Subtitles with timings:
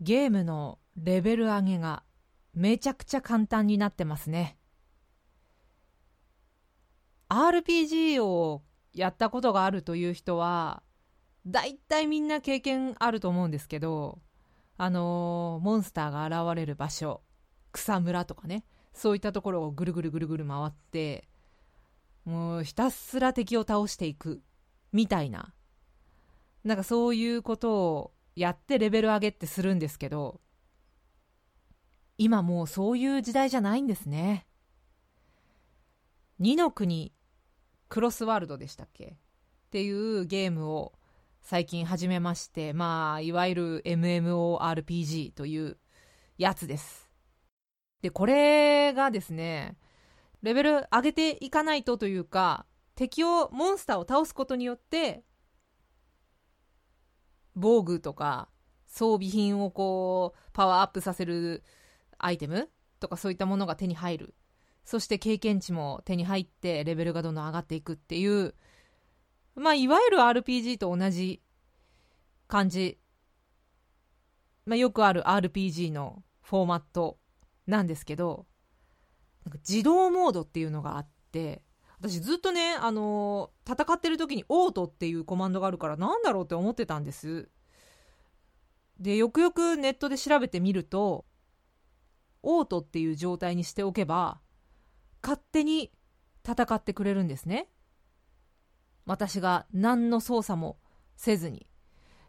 [0.00, 2.02] ゲームのレベル上げが
[2.54, 4.58] めちゃくちゃ簡単になってますね。
[7.28, 8.62] RPG を
[8.94, 10.82] やったことがあるという人は
[11.46, 14.20] だいたいみんな経験あると思うんですけど
[14.78, 17.22] あのー、モンスターが現れる場所
[17.72, 21.28] 草むらとかねそういったところをぐるぐるぐるぐる回って
[22.24, 24.42] もうひたすら敵を倒していく
[24.92, 25.52] みたいな
[26.64, 30.40] なんかそういうことをやってレベル上げってするんですけど
[32.18, 34.46] 今もうそういう時代じゃないんですね。
[36.40, 37.12] 2の国
[37.88, 39.04] クロスワールドでしたっけ？
[39.04, 39.16] っ
[39.70, 40.92] ていうゲームを
[41.40, 45.78] 最近始めましてまあいわゆる MMORPG という
[46.36, 47.10] やつです。
[48.02, 49.76] でこれがですね
[50.42, 55.24] レベル上げていかないとというか敵をモンスターを倒すことによって
[57.56, 58.48] 防具とか
[58.86, 61.64] 装備品をこうパワーアップさせる
[62.18, 62.68] アイテム
[63.00, 64.34] とかそういったものが手に入る。
[64.84, 68.54] そして経験値も手に入ってレベルがどんどん上がっていくっていう
[69.56, 71.42] まあいわゆる RPG と同じ
[72.46, 72.98] 感じ、
[74.64, 77.18] まあ、よくある RPG のフォーマット
[77.66, 78.46] なんですけど
[79.44, 81.62] なんか自動モードっていうのがあって
[81.98, 87.48] 私ずっとね、あのー、戦ってる時にオートっていうコマンドがあるからなんだろうって思ってたんです。
[89.00, 91.26] でよくよくネットで調べてみると
[92.42, 94.40] オートっていう状態にしておけば
[95.22, 95.92] 勝手に
[96.46, 97.68] 戦ってくれるんですね。
[99.04, 100.78] 私が何の操作も
[101.16, 101.66] せずに。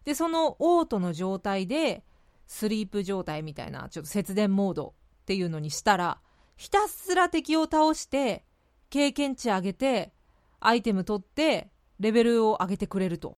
[0.06, 2.06] でそのオートの状態で
[2.48, 4.94] スリープ状態みたいなちょっと節電モード
[5.24, 6.22] っていうのにしたら
[6.56, 8.46] ひたすら敵を倒して
[8.90, 10.14] 経験値上げて
[10.60, 13.38] アイテム取ってレベルを上げてくれると。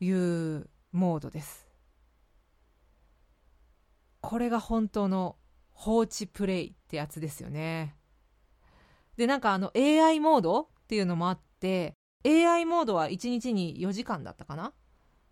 [0.00, 1.66] いうモードです。
[4.20, 5.36] これが本当の
[5.72, 7.96] 放置プレイってやつですよね。
[9.16, 14.68] でなんかあの AI モードっていうのもあって AI モードは1日に4時間だったかな？
[14.68, 14.72] っ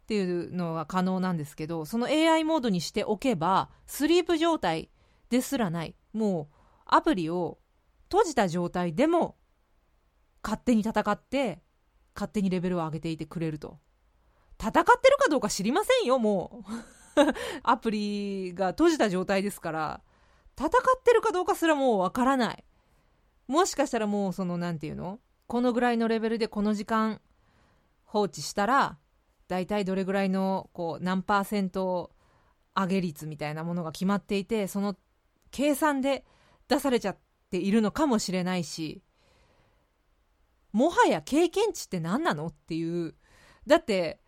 [0.07, 4.91] ていうのが可能なんですけどその AI モードにしておけばスリープ状態
[5.31, 5.95] ですらない。
[6.13, 7.59] もうアプリを
[8.13, 9.37] 閉じた状態でも
[10.43, 11.63] 勝手に戦って
[12.15, 13.79] 勝手にレベルを上げていてくれると。
[14.61, 16.63] 戦ってるかどうか知りませんよも
[17.17, 17.21] う。
[17.63, 20.03] アプリが閉じた状態ですから。
[20.59, 22.65] 戦ってるかどうかすらもうわからない。
[23.49, 25.19] もしかしたらもうその何て言うの？
[25.47, 27.23] このぐらいのレベルでこの時間
[28.05, 28.99] 放置したら
[29.49, 32.11] 大体どれぐらいのこう何パーセント
[32.75, 34.97] 上げ率みたいなものが決まっていてその
[35.51, 36.27] 計算で
[36.69, 37.19] 出されちゃっ
[37.53, 39.03] ているのかもしれないし
[40.73, 43.15] もはや経験値って何なのっていう。
[43.67, 44.19] だって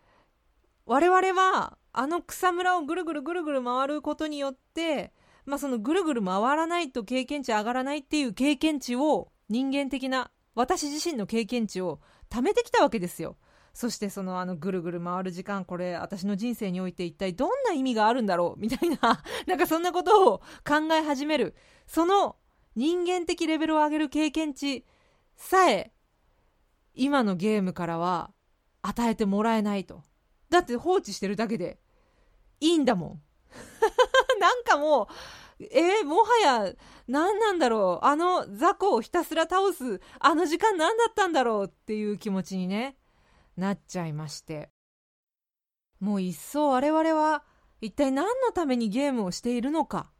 [0.85, 5.11] 我々はあの草むらをぐるぐるぐるぐる回ることによって
[5.45, 11.99] まあ、そのぐるぐる回らないと経験値上がらないっていう経験値を人間的な私自身の経験値を
[12.31, 13.37] 貯めてきたわけですよ。
[13.71, 18.59] そしてそのあのぐるぐる回る時間これ私の人生において一体どんな意味があるんだろう？
[18.59, 21.53] みたいななんかそんなことを考え始める。
[21.85, 22.37] その
[22.75, 24.85] 人間的レベルを上げる経験値
[25.35, 25.91] さえ
[26.93, 28.31] 今のゲームからは
[28.81, 30.03] 与えてもらえないと。
[30.49, 31.79] だって放置してるだけで
[32.59, 33.21] いいんだもん。
[34.39, 35.09] なんかも
[35.59, 36.73] う、えー、もはや
[37.07, 38.05] 何なんだろう。
[38.05, 41.65] あの雑魚をひたすら倒すあの時間何だったんだろう。
[41.65, 42.97] っていう気持ちにね
[43.57, 44.69] なっちゃいまして。
[45.99, 47.43] もう一層我々は
[47.81, 50.11] 一体何のためにゲームをしているのか。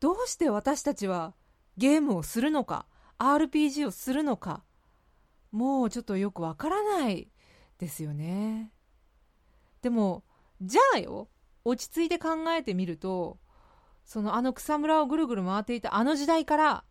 [0.00, 1.34] どうして私たちは
[1.76, 2.86] ゲームをするのか
[3.18, 4.62] RPG をするのか
[5.50, 7.28] もうちょっとよくわからない
[7.78, 8.72] ですよね。
[9.82, 10.24] でも
[10.60, 11.28] じゃあよ
[11.64, 13.38] 落ち着いて考えてみると
[14.04, 16.84] そのあの草むらをぐるぐる回っていたあの時代から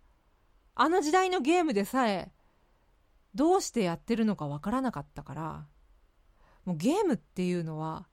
[0.75, 2.31] あの時代のゲームでさえ
[3.35, 5.67] どうしてやってるのかわからなかったから
[6.65, 8.07] もうゲームっていうのは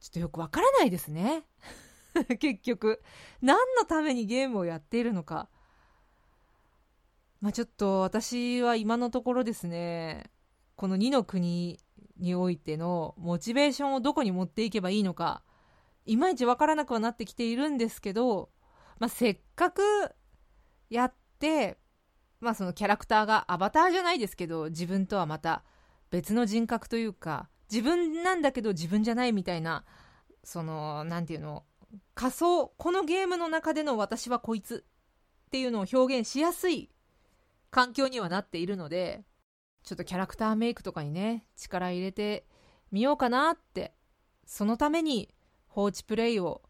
[0.00, 1.44] ちょっとよくわからないですね。
[2.38, 3.02] 結局
[3.42, 5.48] 何のためにゲームをやっているのか
[7.46, 10.32] まあちょっと私は今のところですね
[10.74, 11.78] この2の国
[12.18, 15.44] においてのモチベーションをどこに持っていけばいいのか
[16.06, 18.50] いまいち分からなくはなってきているんですけど、
[18.98, 19.80] まあ、せっかく
[20.90, 21.78] やって、
[22.40, 25.62] まあ、そのキャラクターがアバターじゃないですけど自分とはまた
[26.10, 29.84] 別の人格というか自分なんだけど自分じゃないみたいな
[30.42, 31.62] その何て言うの
[32.16, 34.84] 仮想このゲームの中での私はこいつ
[35.46, 36.90] っていうのを表現しやすい
[37.76, 39.22] 環境にはなっているので
[39.84, 42.46] ちょっとキャラクターメイクとかにね力入れて
[42.90, 43.92] みようかなって
[44.46, 45.28] そのために
[45.66, 46.62] 放置プレイを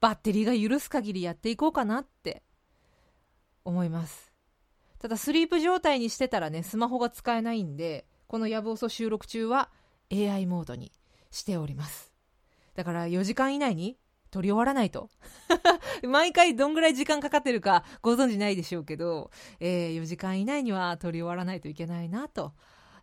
[0.00, 2.44] バッテリーが許す限りやっていこうかなって
[3.64, 4.32] 思います。
[5.00, 9.72] ただスリープ状態にしてたらねスマホが使えないんでこの「やぶおそ」収録中は
[10.12, 10.92] AI モードに
[11.32, 12.12] しております。
[12.74, 13.98] だから4時間以内に
[14.34, 15.10] 撮り終わらないと。
[16.02, 22.52] 毎回どんぐらい時間かかってるかご存知ないでしょうけど、えー、4時間以内には撮り終わらないといけないなと、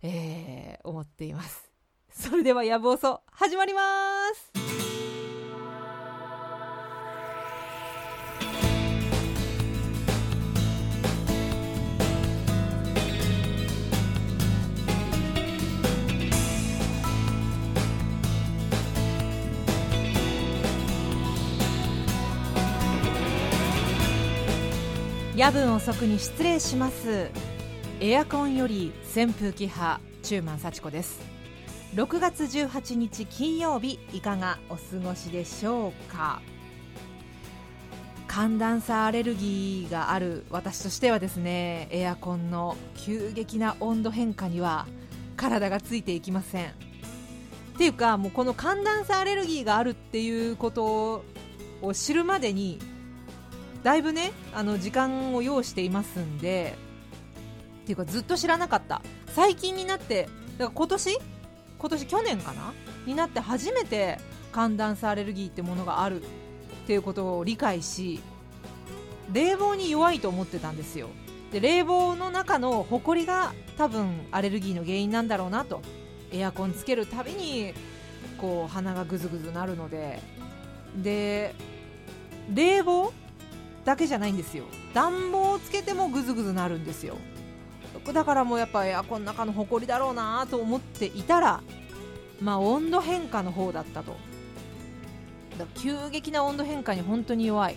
[0.01, 1.71] えー、思っています。
[2.11, 3.81] それでは「やぶおそ」始まりま
[4.35, 5.20] す。
[25.33, 27.29] 夜分遅くに失礼します。
[28.01, 31.21] エアコンより扇風機派中満幸子です。
[31.95, 36.41] 6月18日金曜日いかがお過ごしでしょうか？
[38.27, 44.85] 寒暖差アレルギーがある私としてはですねエアコンの急激な温度変化には
[45.37, 46.65] 体がついていきません。
[46.65, 46.69] っ
[47.77, 51.23] ていうかもうこの寒暖差アレルギーがあるっていうこと
[51.81, 52.79] を知るまでに
[53.83, 56.75] だいぶねあの時間を要していますんで
[57.83, 59.01] っていうかずっと知らなかった。
[59.33, 61.17] 最近になってだから今年
[61.79, 62.73] 今年去年かな？
[63.05, 64.19] になって初めて
[64.51, 66.25] 寒暖差アレルギーってものがあるっ
[66.85, 68.19] ていうことを理解し
[69.31, 71.07] 冷房に弱いと思ってたんですよ。
[71.51, 75.81] で冷房の中のホコリが多分アレルギーの原因なんだろうなと。
[76.33, 77.73] エアコンつけるたびに
[78.37, 80.21] こう鼻がぐずぐずなるので。
[80.97, 81.55] で
[82.53, 83.13] 冷房
[83.85, 84.65] だけじゃないんですよ。
[84.93, 87.17] 暖房をつけてもぐずぐずなるんですよ。
[88.13, 91.61] だからもうやっぱエアコンの中の埃だろうなと思っていたら
[92.41, 94.15] まあ温度変化の方だったと。
[95.57, 97.75] だ急激な温度変化に本当に弱い。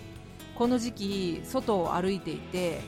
[0.55, 2.79] この時期外を歩いていて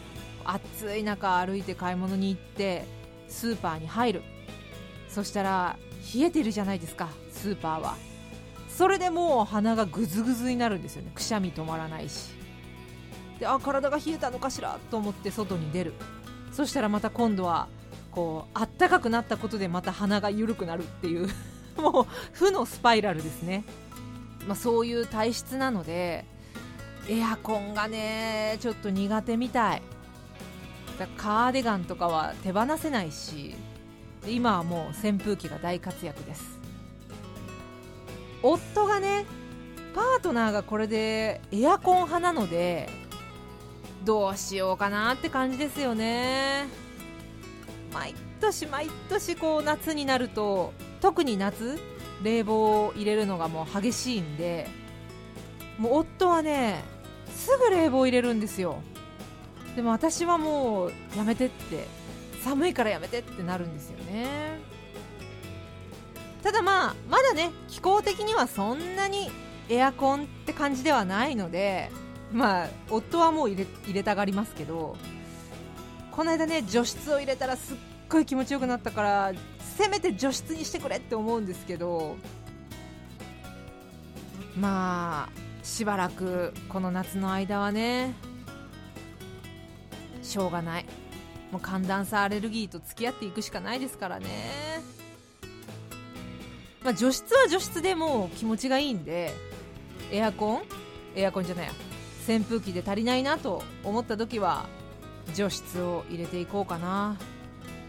[0.45, 2.85] 暑い中歩いて買い物に行って
[3.27, 4.21] スーパーに入る。
[5.09, 5.77] そしたら
[6.13, 7.95] 冷えてるじゃないですかスーパーは。
[8.69, 11.11] それでもう鼻がぐずぐずになるんですよね。
[11.13, 12.36] くしゃみ止まらないし。
[13.39, 14.79] であ体が冷えたのかしら？
[14.89, 15.93] と思って外に出る。
[16.51, 17.67] そしたらまた今度は
[18.11, 21.29] こうあったかくなったことでまた鼻が緩くなるっていう。
[21.77, 23.63] もう負のスパイラルですね、
[24.47, 26.25] まあ、そういう体質なので
[27.07, 29.81] エアコンがねちょっと苦手みたい。
[30.97, 33.53] だカーディガンとかは手放せないし
[34.27, 36.59] 今はもう扇風機が大活躍です。
[38.41, 39.25] 夫がね
[39.93, 42.89] パートナーがこれでエアコン派なので
[44.07, 46.67] どうしようかなって感じですよね。
[47.93, 50.71] 毎年毎年こう夏になると
[51.01, 51.77] 特に夏
[52.23, 54.69] 冷房を入れるのがもう激しいんで
[55.77, 56.85] もう夫はね
[57.35, 58.81] すぐ冷房入れるんですよ。
[59.75, 61.85] でも私はもうやめてって
[62.45, 64.57] 寒いからやめてってなるんですよね。
[66.43, 69.29] ただまあまだね気候的にはそんなに
[69.67, 71.91] エアコンって感じではないので
[72.31, 74.95] まあ夫はもう入れ入れたがりますけど
[76.11, 77.77] この間ね除湿を入れたらすっ
[78.09, 79.31] ごい気持ちよくなったから
[79.77, 82.17] せめて除湿にしてくれって思うんですけど
[84.59, 88.13] まあしばらくこの夏の間はね
[90.23, 90.85] しょうがない。
[91.51, 94.25] もう寒暖差アレルギーと付き合っていくしかないですからね。
[96.83, 99.31] まあ除湿は除湿でも気持ちがいいんで
[100.11, 100.63] エアコン？
[101.15, 101.71] エアコンじゃないや。
[102.27, 104.65] 扇風機で足りないなと思った時は
[105.33, 107.17] 除湿を入れていこうかな。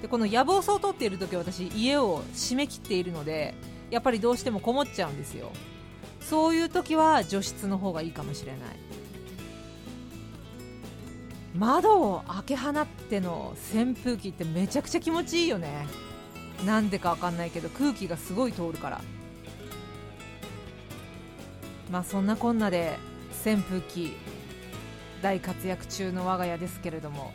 [0.00, 3.54] でこの野望層を取っている時は私家を閉め切っているので
[3.90, 5.50] やっぱりどうしてもこもっちゃうんですよ。
[6.20, 8.60] そういう時は除湿の方がいいかもしれない。
[11.56, 15.86] 窓を開け放っての扇風機ってめちゃくちゃ気持ちいいよね。
[16.64, 19.00] なんでかわかんないけど空気がすごい通るから。
[21.90, 22.98] まあそんなこんなで
[23.44, 24.16] 扇風機
[25.22, 27.32] 大活躍中の我が家ですけれども。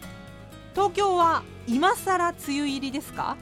[0.74, 3.38] 東京は今更梅雨入りですか？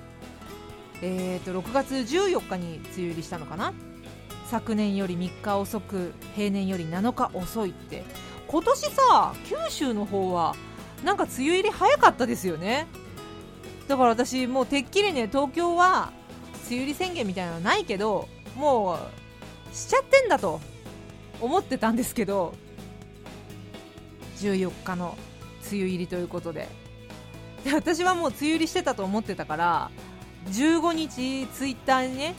[1.02, 3.74] えーと6月14日に梅雨入りしたのかな？
[4.50, 8.04] 昨年より3日遅く平年より7日遅いって。
[8.48, 10.56] 今年さ九州の方は
[11.06, 12.88] なんか梅雨入り早かったですよね。
[13.88, 16.12] だから私もうてっきりね東京は
[16.68, 19.00] 梅雨入り宣言みたいなのないけども
[19.72, 20.60] うしちゃってんだと
[21.40, 22.54] 思ってたんですけど
[24.38, 25.18] 14日の
[25.72, 26.68] 梅雨入りということで。
[27.64, 29.92] で私はもう梅雨入りしてたと思ってたから
[30.48, 32.34] 15日ツイッターにね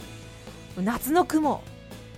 [0.77, 1.63] 夏の雲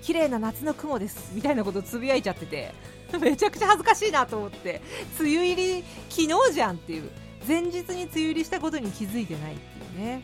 [0.00, 2.72] 綺麗な夏の雲ですみたいなことつぶやいちゃってて
[3.20, 4.80] めちゃくちゃ恥ずかしいなと思って
[5.20, 7.10] 梅雨入り昨日じゃんっていう
[7.46, 10.22] 前日に梅雨入りしたことに気づいてないっていうね。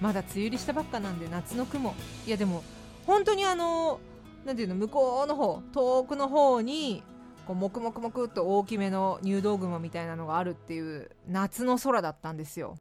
[0.00, 1.94] まだ梅雨入りしたばっかなんで夏の雲。
[2.26, 2.62] いやでも
[3.06, 4.00] 本当にあの
[4.46, 7.02] なんていうの向こうの方遠くの方に
[7.48, 12.76] こうもくもくもくっと大きめの入道雲みたいなのがあるっていう夏の空だったんですよ。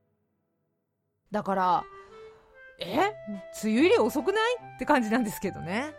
[1.31, 1.83] だから
[2.79, 2.97] え？
[2.97, 3.13] 梅
[3.63, 4.57] 雨入り遅くない？
[4.75, 5.93] って感じなんですけどね。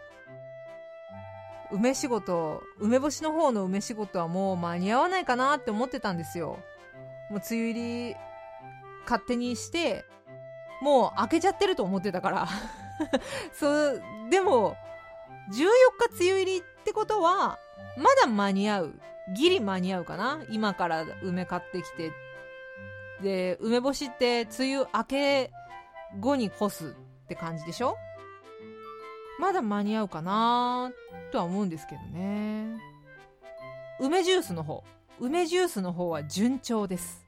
[1.73, 6.61] 梅仕事梅干しの方の梅仕事はもう間に合わないかなって思ってたんですよ。
[7.29, 8.17] もう梅雨入り
[9.03, 10.05] 勝手にして
[10.81, 12.49] もう開けちゃってると思ってたから。
[13.53, 14.77] そうでも
[15.53, 17.59] 14日梅雨入りってことは
[17.97, 18.95] まだ間に合う
[19.37, 20.45] ギリ間に合うかな？
[20.51, 22.13] 今から梅買ってきて。
[23.23, 25.51] で梅干しって梅雨明け
[26.21, 26.89] 後に干す
[27.25, 27.97] って感じでしょ？
[29.41, 30.93] まだ間に合うかな
[31.33, 32.79] とは思うんですけどね。
[34.01, 34.85] 梅ジュースの方。
[35.19, 37.27] 梅ジュースの方は順調です。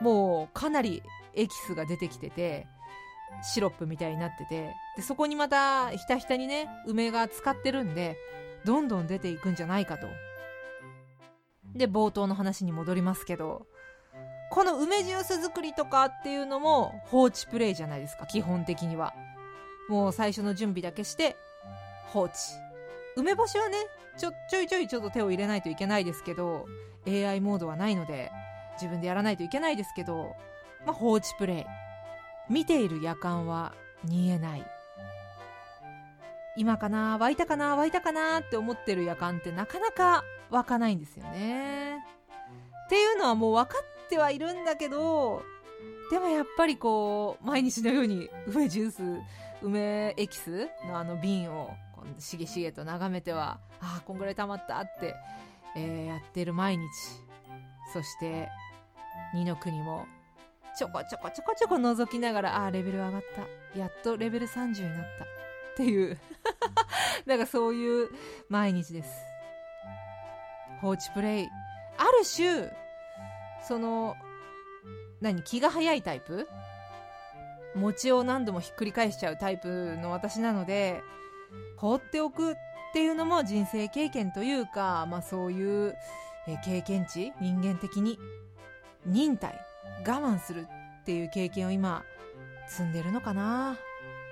[0.00, 1.02] もうかなり
[1.34, 2.66] エキスが出てきてて
[3.42, 4.74] シロップみたいになってて。
[4.96, 8.16] でそこにまたひたひたにね梅が使ってるんで
[8.64, 10.08] どんどん出ていくんじゃないかと。
[11.74, 13.66] で冒頭の話に戻りますけど
[14.50, 19.14] この梅ジュース作りとかっていうのも放置プレイじゃないですか基本的には。
[19.88, 21.36] もう最初の準備だけして
[22.08, 22.34] 放置。
[23.16, 23.76] 梅干しはね
[24.16, 26.66] ちょちょいちょいちょっと手を入れないといけないですけど
[27.06, 28.30] AI モードはないので
[28.74, 30.34] 自分でやらないといけないですけど、
[30.84, 31.64] まあ、放置プレイ。
[32.48, 33.74] 見ている夜間は
[34.04, 34.75] 煮えない。
[36.56, 42.04] 今かな湧いたかな湧いたかなって思ってる夜間ってなかなか湧かないんですよね。
[42.86, 45.42] っていうのはもう分かってはいるんだけど
[46.10, 49.02] でもやっぱりこう毎日のように梅ジュース
[49.62, 51.70] 梅エキスのあの瓶を
[52.18, 55.14] しげしげと眺めてはああこんぐらい溜まったって、
[55.76, 56.86] えー、やってる毎日。
[57.92, 58.48] そして
[59.34, 60.06] 二の国も
[60.76, 63.22] ちょこちょこちょこちょこ覗きながらああレベル上がっ
[63.74, 63.78] た。
[63.78, 65.35] やっとレベル30になった。
[65.76, 66.18] っていう。
[67.26, 68.08] なんかそういう
[68.48, 69.10] 毎日です。
[70.80, 71.48] 放置プレイ。
[71.98, 72.70] ある種
[73.62, 74.16] その
[75.20, 76.48] 何気が早いタイプ？
[77.74, 81.02] 餅を何度もひっくり返しちゃうタイプの私なので
[81.76, 82.54] 放っておくっ
[82.94, 85.94] ていうのも人生経験というか、まあ、そういう
[86.64, 88.18] 経験値人間的に
[89.04, 89.60] 忍耐
[90.00, 90.66] 我慢する
[91.02, 92.02] っていう経験を今
[92.66, 93.76] 積んでるのかな。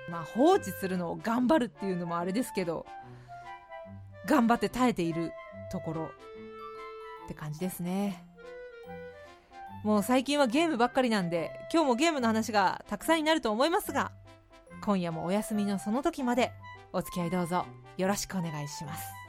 [0.09, 2.85] まあ放置するのを頑張るっていうのもあれですけど
[4.25, 5.31] 頑張って耐えている
[5.71, 6.09] ところ
[7.25, 8.23] って感じですね。
[9.83, 14.11] もう最近はゲームばっかりなんで今日もゲームの話がたくさんになると思いますが
[14.81, 16.51] 今夜もお休みのその時まで
[16.91, 17.65] お付き合いどうぞ
[17.97, 19.24] よろしくお願いします。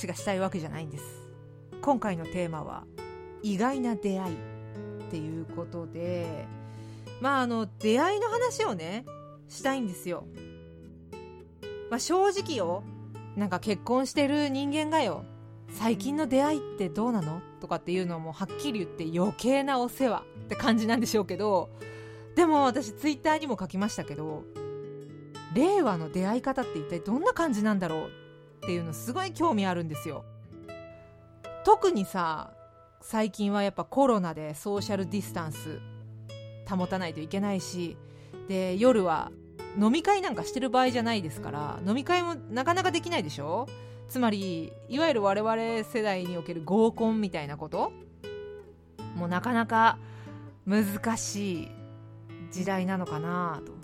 [0.00, 1.04] 話がしたいわけじゃないんです。
[1.82, 2.84] 今回のテーマは
[3.42, 6.46] 意外な出会いっていうことで
[7.20, 9.04] まああの出会いの話をね
[9.48, 10.24] したいんですよ。
[11.90, 12.82] まあ正直よ
[13.36, 15.24] なんか結婚してる人間がよ
[15.70, 17.42] 最近の出会いってどうなの？
[17.60, 21.68] とかっていうのもはっきり言って余計なお世話って感じなんでしょうけど
[22.36, 24.44] でも私ツイッターにも書きましたけど
[25.54, 28.10] 令和の出会い方って一体どんな感じなんだろう
[28.62, 30.24] っていうのすごい興味あるんですよ。
[31.64, 32.52] 特にさ
[33.02, 35.80] 最近はやっぱコロナでソーシャルディスタンス
[36.68, 37.96] 保たないといけないし
[38.48, 39.30] で夜は
[39.78, 43.66] 飲み会なんかしてる場合じゃないですから飲み会もなかなかできないでしょ？
[44.08, 47.92] つまりいわゆる我々世代における合コンみたいなこと？
[49.16, 49.98] もうなかなか
[50.66, 51.68] 難しい
[52.50, 53.79] 時代なのかなと。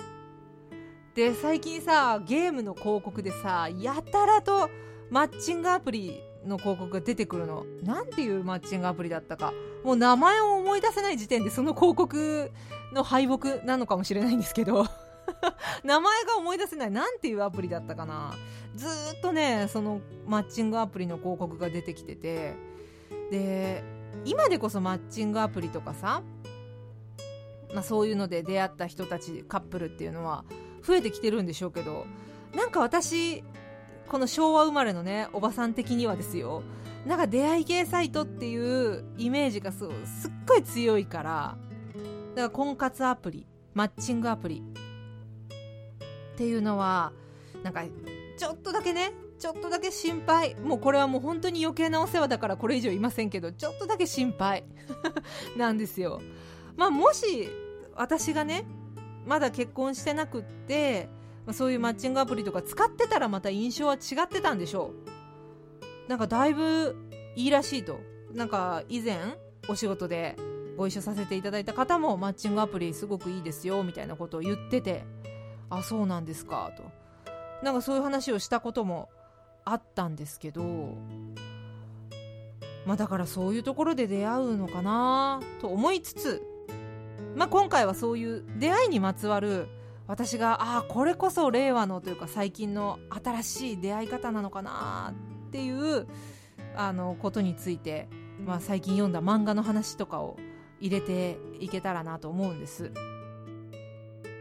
[1.17, 4.69] で最近さゲームの広告でさやたらと
[5.11, 7.65] マッチングアプリの広告が出てくるの。
[7.83, 9.53] なんていうマッチングアプリだったか。
[9.83, 12.53] もう名前を思い出せない時点でその広告
[12.93, 14.85] の敗北なのかもしれないんですけど。
[15.83, 16.91] 名前が思い出せない。
[16.91, 18.35] なんていうアプリだったかな。
[18.75, 22.55] ずっとねそのマッチングアプリの広告が出てきてて。
[23.31, 23.83] で
[24.27, 26.23] 今でこそマッチングアプリとかさ、
[27.73, 30.45] まあ、そういうので出会った人たちカップルっていうのは
[30.87, 32.07] 増えてきてるんでしょうけど
[32.55, 33.43] なんか私
[34.09, 36.63] この昭和生まれのねおばさん的にはですよ
[37.07, 41.57] なんか出会い系サイトっていうイメージがすすっごい強いから
[42.35, 44.63] だから婚活アプリマッチングアプリ
[46.35, 47.13] っていうのは
[47.63, 47.83] なんか
[48.37, 50.55] ちょっとだけねちょっとだけ心配。
[50.57, 54.65] もうこれはもう本当に余計なお世話だからこれ以上いませんけどちょっとだけ心配
[55.57, 56.21] なんですよ。
[56.77, 57.49] まあもし
[57.95, 58.65] 私がね
[59.27, 61.09] まだ結婚してなくって
[61.53, 64.93] そういうマッチングアプリとか使ってたらまた印象は違ってたんでしょ
[66.07, 66.09] う。
[66.09, 66.97] なんかだいぶ
[67.35, 68.01] いいらしいと。
[68.33, 69.19] なんか以前
[69.69, 70.37] お仕事で
[70.77, 75.05] ご一緒させていただいた方もマッチングアプリすごくいいですよみたいなことを言ってて
[75.71, 76.85] あそうなんですかと。
[77.63, 79.09] なんかそういう話をしたことも
[79.65, 80.63] あったんですけど
[82.85, 86.43] まあだからそういうところで出会うのかなと思いつつ
[87.37, 89.69] まあ今回はそういう出会いにまつわる
[90.07, 95.15] 私がああこれこそ令和のというか最近の新しい出会い方なのかな
[95.49, 96.07] っていう
[96.75, 98.09] あのことについて、
[98.45, 100.39] まあ、最近読んだ漫画の話とかを
[100.81, 102.91] 入れていけたらなと思うんです。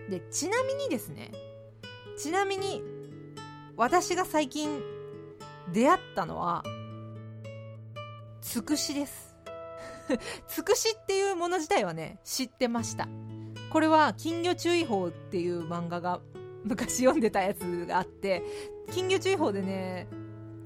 [0.10, 1.32] でちなみにですね
[2.18, 2.82] ちなみに
[3.76, 4.82] 私が最近
[5.74, 6.64] 出会ったのは
[8.42, 9.25] つくしです。
[10.48, 13.08] つくしっていうもの自体はね知ってました。
[13.70, 16.22] これは金魚注意報っていう漫画が
[16.64, 18.44] 昔読んでたやつがあって
[18.92, 20.08] 金魚注意報でね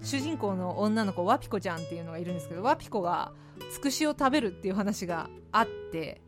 [0.02, 3.34] 主人公の女の子ワピコちゃんっていうのがいるんですけどワピコが
[3.72, 6.22] つくしを食べるっていう話があって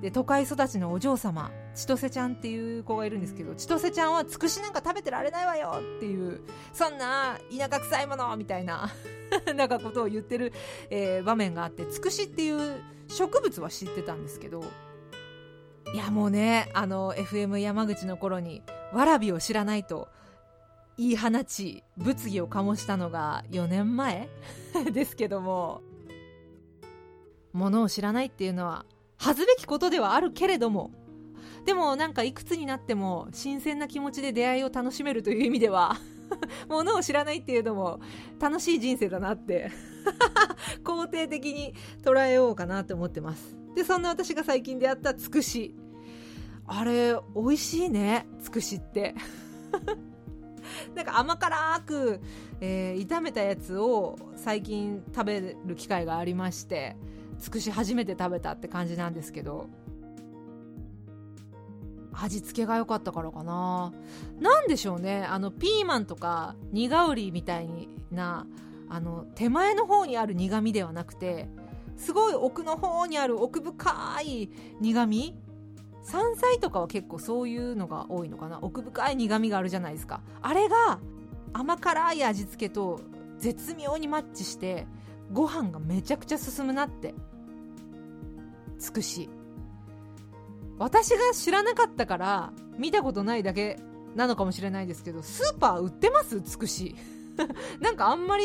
[0.00, 6.40] で都会育ちのお嬢様千歳ちゃんっていう子がいるんですけど千歳ちゃんはつくしなんか食べてられないわよっていう
[6.72, 8.90] そんな田舎臭いものみたいな
[9.54, 10.52] なんかことを言ってる、
[10.88, 14.64] えー、場面があってつくしっていう植物は知ってたんですけど
[15.92, 18.62] いやもうねあの FM 山口の頃に
[18.92, 20.08] わらびを知らないと
[20.96, 24.28] 言い放ち物議を醸したのが4年前
[24.92, 25.82] ですけども
[27.52, 28.86] ものを知らないっていうのは
[29.18, 30.90] 恥ずべきことではあるけれども
[31.66, 35.96] でもなんかいくつになっても新鮮な気持ちで出会いを楽しめるという意味では
[36.70, 38.00] ものを知らないっていうのも
[38.38, 39.72] 楽しい人生だなって
[40.84, 43.56] 肯定的に捉えようかなって思ってます。
[43.74, 45.74] でそんな私が最近出会ったつくし。
[46.68, 48.26] あれ美味しいね。
[48.40, 49.14] つくしって。
[50.94, 52.20] なんか甘辛く、
[52.60, 56.96] えー、炒めたやつを最近食べる機会がありまして
[57.38, 59.68] つくし初めて食べたって感じなんですけど。
[62.18, 63.92] 味付けが良かったからかな。
[64.40, 65.24] 何でしょうね。
[65.24, 67.68] あのピーマンとか苦瓜みたい
[68.10, 68.46] な
[68.88, 71.48] あの手前の方にある苦味ではなくて
[71.96, 74.50] すごい奥の方にある奥深い
[74.80, 75.34] 苦味。
[76.02, 78.60] 山菜とかは結構そういうのが多いのかな。
[78.62, 80.22] 奥深い苦味があるじゃないですか。
[80.40, 81.00] あれが
[81.52, 83.00] 甘辛い味付けと
[83.38, 84.86] 絶妙にマッチして
[85.32, 87.14] ご飯がめちゃくちゃ進むなって
[88.78, 89.28] つくし。
[90.78, 93.78] 私が知らなかったから見たことないだけ
[94.14, 96.40] なのかもしれないですけどスーパー売ってます？
[96.42, 96.94] つくし。
[97.80, 98.44] なんかあんまり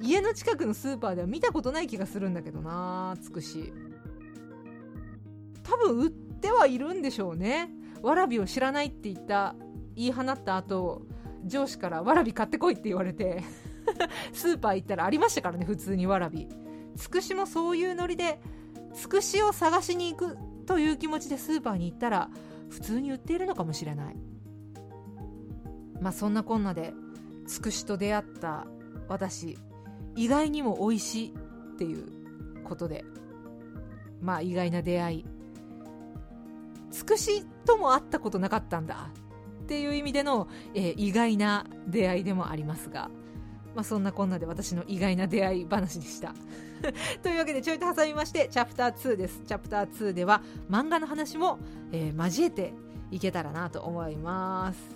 [0.00, 3.72] 家の近くのスーパーでは見たことない気がするんだけどなつくし。
[5.62, 7.70] 多分売ってはいるんでしょうね。
[8.02, 9.54] わらびを知らないって言った
[9.94, 11.06] 言い放った後
[11.46, 13.42] 上司からわらび買ってこいって言われて
[14.34, 16.48] スーパー行ったらありましたからね普通にわらび。
[16.96, 18.40] つくしもそういうノリで
[18.92, 22.30] つくしを探しに行くという気持ちでスーパーに行ったら
[22.70, 24.16] 普通に売っているのかもしれない。
[26.00, 26.92] まあそんなこんなで
[27.46, 28.66] つくしと出会った
[29.08, 29.58] 私
[30.16, 31.34] 意外にも美味しい
[31.74, 32.06] っていう
[32.64, 33.04] ことで。
[34.20, 35.24] まあ意外な出会い。
[36.90, 39.10] つくしとも会ったことなかったんだ。
[39.62, 43.10] っていう意味での、えー、意外な出会いでもありますが。
[43.74, 46.32] まあ、そんなこんなで私の意外な出会い話でした。
[47.22, 49.42] というわけでちょいと挟みましてチャプター2です。
[49.46, 51.58] チャプター2では漫画の話も、
[51.92, 52.72] えー、交えて
[53.10, 54.93] いけたらなと思います。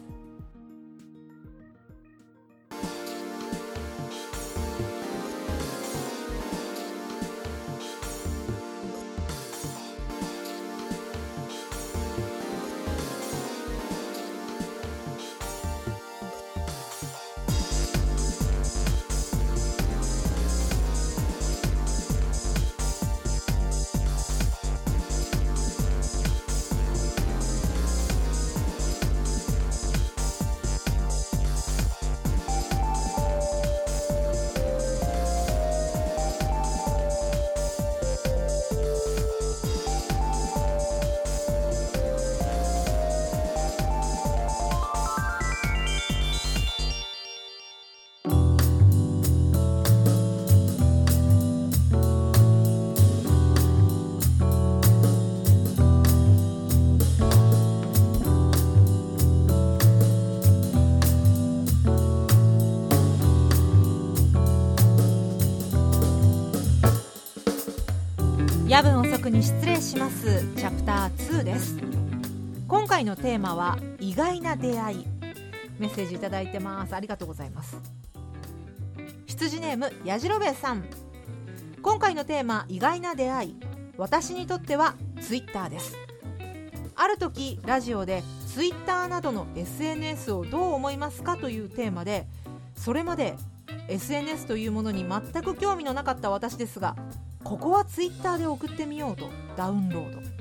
[73.28, 75.06] テーマは意外な出会い。
[75.78, 76.96] メッセージいただいてます。
[76.96, 77.76] ありがとうございます。
[79.26, 80.86] 羊ネームやじろべえさん。
[81.82, 83.56] 今回のテーマ意外な出会い。
[83.98, 85.94] 私にとってはツイッターです。
[86.96, 91.36] ある時ラジオでツイッターなどの SNS をどう思いますか？
[91.36, 92.26] というテーマで
[92.78, 93.36] それまで
[93.88, 96.96] SNS というものに全く興味のなかった私ですが
[97.44, 100.37] ここはツイッターで送ってみようとダウンロード。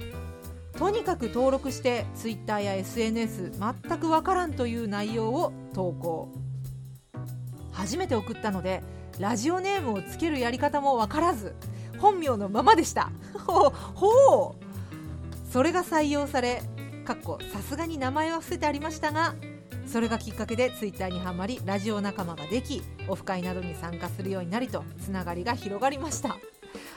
[0.78, 6.30] とにかく登録してツイッターや SNS 全くわからんという内容を投稿。
[7.72, 8.82] 初めて送ったので
[9.20, 11.56] ラジオネームをつけるやり方もわからず
[12.00, 13.12] 本名のままでした。
[13.46, 14.68] ほう
[15.52, 16.62] それが採用され
[17.06, 19.34] かっこさすがに名前は伏せてありましたが
[19.88, 26.38] それがきっかけでツイッターにはまりラジオ仲間ができオフ会などに参加するようになりとつながりが広がりました。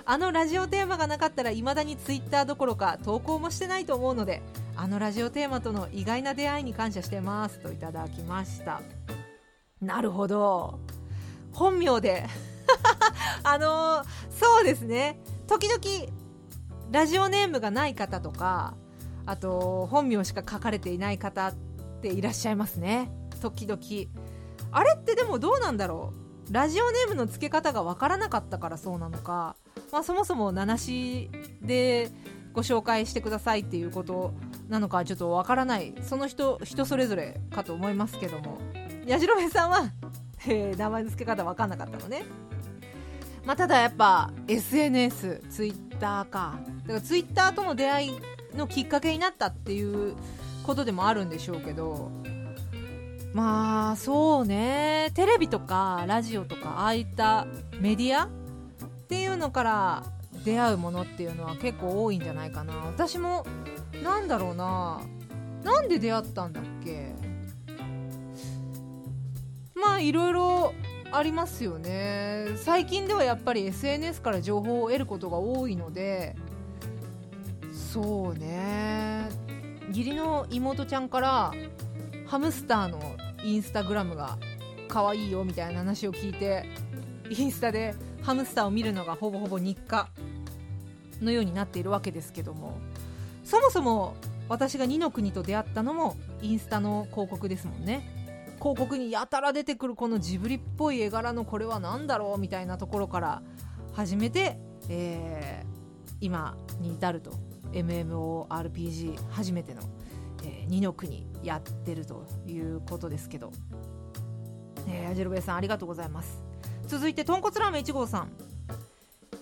[0.05, 4.43] あのラジオテーマがなかったらいまだにツイッターどころか投稿もしてないと思うので
[4.77, 8.81] あのラジオテーマとの意外な出会いに感謝してますといただきました。
[9.81, 10.79] なるほど。
[11.53, 12.27] 本名で。
[13.43, 15.19] あのー、そうですね。
[15.47, 16.13] 時々
[16.91, 18.75] ラジオネームがない方とか
[19.27, 21.55] あと本名しか書かれていない方っ
[22.03, 23.11] ていらっしゃいますね。
[23.41, 23.81] 時々。
[24.73, 26.13] あれってでもどうなんだろ
[26.49, 26.53] う。
[26.53, 29.57] ラジオネームの付け方が分からなかったからそうなのか、
[29.93, 31.31] まあ、そもそも名し
[31.63, 32.11] で
[32.53, 34.33] ご紹介してくださいっていうこと
[34.69, 35.95] なのかちょっと分からない。
[36.03, 38.59] その人人それぞれかと思いますけども。
[39.07, 39.91] やじろべさんは、
[40.47, 42.25] えー、名前の付け方分かんなかったのね。
[43.45, 46.61] まあ、ただやっぱ SNS、ツイッターか。
[46.83, 48.21] だからツイッターとの出会い
[48.55, 50.15] のきっかけになったっていう
[50.65, 52.11] ことでもあるんでしょうけど。
[53.33, 55.11] まあそうね。
[55.15, 57.47] テレビとかラジオとかああいった
[57.81, 58.29] メディア
[59.11, 60.05] っていうのから
[60.45, 62.75] 出会うものっていうのは結構多いんじゃないかな。
[62.75, 63.45] 私も
[64.05, 65.01] なんだろうな。
[65.65, 67.13] なんで出会ったんだっけ？
[69.75, 70.73] まあいろいろ
[71.11, 72.51] ありますよね。
[72.55, 76.37] 最近ではやっぱり SNS から情報を得ることが多いので。
[77.73, 79.29] そうね。
[79.89, 81.53] 義理の妹ちゃんから
[82.27, 83.01] ハムスターの
[83.43, 84.39] インスタグラムが
[84.87, 86.65] 可愛いよみたいな話を聞いて
[87.29, 87.97] インスタで
[88.31, 90.09] ハムスターを見るのがほぼほぼ日課
[91.21, 92.79] のようになっているわけですけども
[93.43, 94.15] そもそも
[94.49, 98.09] 私が二の国と出会ったのもインスタの広告ですもんね。
[98.61, 103.43] 広告にやたら出てくるこのジブリっぽい絵柄のこれは何だろうみたいなところから
[103.95, 107.33] 始めて、えー、今に至ると
[107.73, 109.81] MMORPG 初めての、
[110.45, 113.51] えー、二の国やってるということですけど、
[114.87, 116.50] えー、アジェルベイさんありがとうございます。
[116.91, 118.33] 続いて豚骨ラーメン1号さん。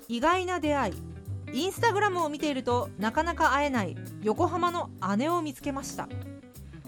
[0.07, 0.95] 意外な出会い。
[1.55, 6.11] インスタグラムを見ているとなかなか会えない横浜の姉を見つけました。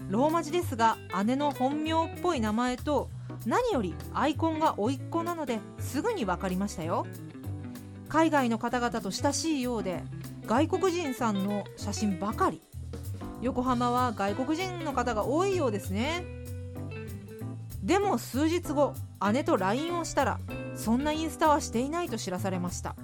[0.09, 3.09] ローマ字ですが姉の本名っぽい名前と
[3.47, 7.07] 何よりアイコンが甥っ子なのですぐに分かりましたよ。
[8.07, 10.03] 海外の方々と親しいようで
[10.45, 12.61] 外国人さんの写真ばかり。
[13.41, 16.40] 横浜は外国人の方が多いようですね。
[17.83, 18.93] でも数日後
[19.33, 20.39] 姉と LINE をしたら
[20.75, 22.95] そんなインスタはしていないと知らされました。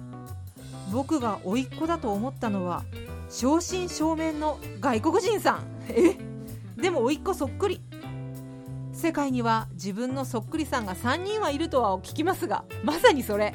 [0.92, 2.84] 僕が甥っ子だと思ったのは
[3.28, 5.64] 正真正銘の外国人さん。
[5.88, 6.16] え？
[6.80, 7.80] でも甥っ子そっくり。
[8.92, 13.54] 世界には自分のそっくりさんが3人はいるとは聞きますがまさにそれ。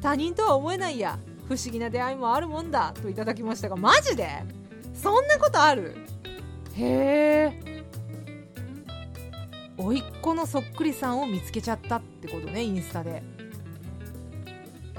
[0.00, 4.28] 他人とは思えないや不思議な出会いもあるもんだといただきましたがマジで？
[4.94, 5.96] そんなことある？
[6.74, 7.67] へえ。
[9.78, 13.22] 甥っ子のそっくりさんを見つけちゃったってことねインスタで。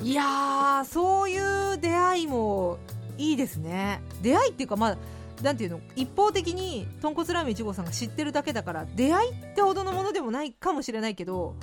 [0.02, 1.38] いやーそうい
[1.74, 2.78] う出会いも
[3.18, 4.02] いいですね。
[4.22, 4.98] 出会いっていうかまあ
[5.44, 5.82] なんていうの？
[5.96, 11.56] 一方的に豚骨ラーメン1号さんが知ってるだけだから出会いってほどのものでもないかもしれないけど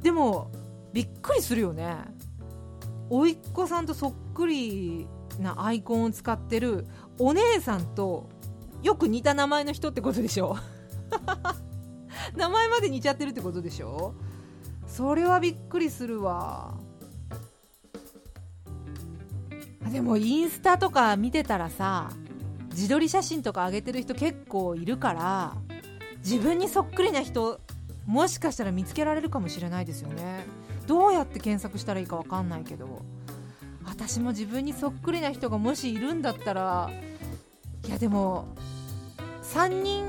[0.00, 0.50] でも
[0.94, 1.96] びっくりするよね。
[3.10, 5.06] 甥っ子さんとそっくり
[5.38, 6.86] なアイコンを使ってる
[7.18, 8.30] お姉さんと
[8.82, 10.56] よく似た名前の人ってことでしょ？
[12.36, 14.14] 名前まで似ちゃってるってことでしょ？
[14.86, 16.74] それはびっくりするわ。
[19.90, 22.10] でもインスタとか見てたらさ
[22.70, 25.54] 自撮り写真とか上げてる人結構いるから
[26.18, 27.60] 自分にそっくりな人
[28.04, 30.46] もしかしたら見つけられるかもしれないですよね。
[30.86, 33.02] どうやって検索したらいいか分かんないけど。
[33.86, 36.90] 私も自分にそっくりな人がもしいるんだったら
[37.86, 38.48] いやでも
[39.42, 40.04] 3人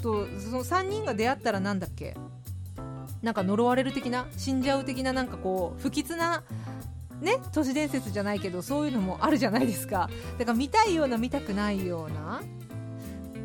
[0.00, 2.16] とその3人が出会ったらなんだっけ？
[3.22, 4.26] なんか呪われる的な？
[4.36, 5.12] 死んじゃう的な？
[5.12, 6.44] なんかこう不吉な？
[7.20, 7.38] ね？
[7.52, 10.10] 都市伝説じゃないけどそういうのもあるじゃないですか。
[10.38, 12.42] だから見たいような見たくないような？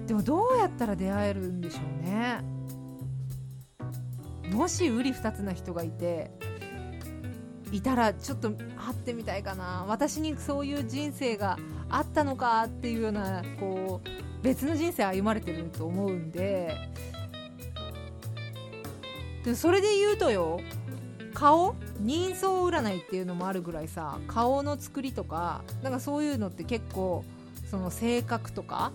[0.08, 2.44] でもどうやったら出会えるんでしょうね？
[4.52, 6.32] もし瓜二つな人がいて
[7.72, 8.58] いたらちょっと会
[8.92, 9.86] ってみたいかな。
[9.88, 11.58] 私にそういう人生が
[11.90, 14.10] あったのかっていうようなこう
[14.42, 16.76] 別の人生歩まれてると思うんで。
[19.44, 20.60] でそれで言うとよ
[21.34, 27.26] 顔人相占いっていうのもあるぐらいさ顔の作りとかなんかそういうのって結構
[27.72, 28.92] その性格とか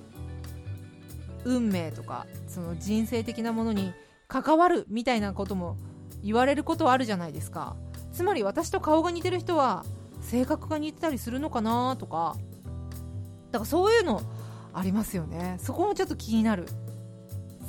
[1.44, 3.92] 運命とかその人生的なものに
[4.28, 5.76] 関わるみたいなことも
[6.22, 7.76] 言われることはあるじゃないですか。
[8.12, 9.84] つまり私と顔が似てる人は
[10.20, 12.36] 性格が似てたりするのかなとか。
[13.52, 14.22] だからそういうの
[14.78, 15.56] ありますよね。
[15.60, 16.66] そこもちょっと気になる。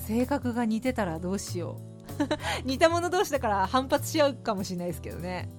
[0.05, 1.79] 性格が似てたらどうしよ
[2.19, 2.23] う。
[2.67, 5.49] 似た者同士だから反発し合うかもしれないですけどね。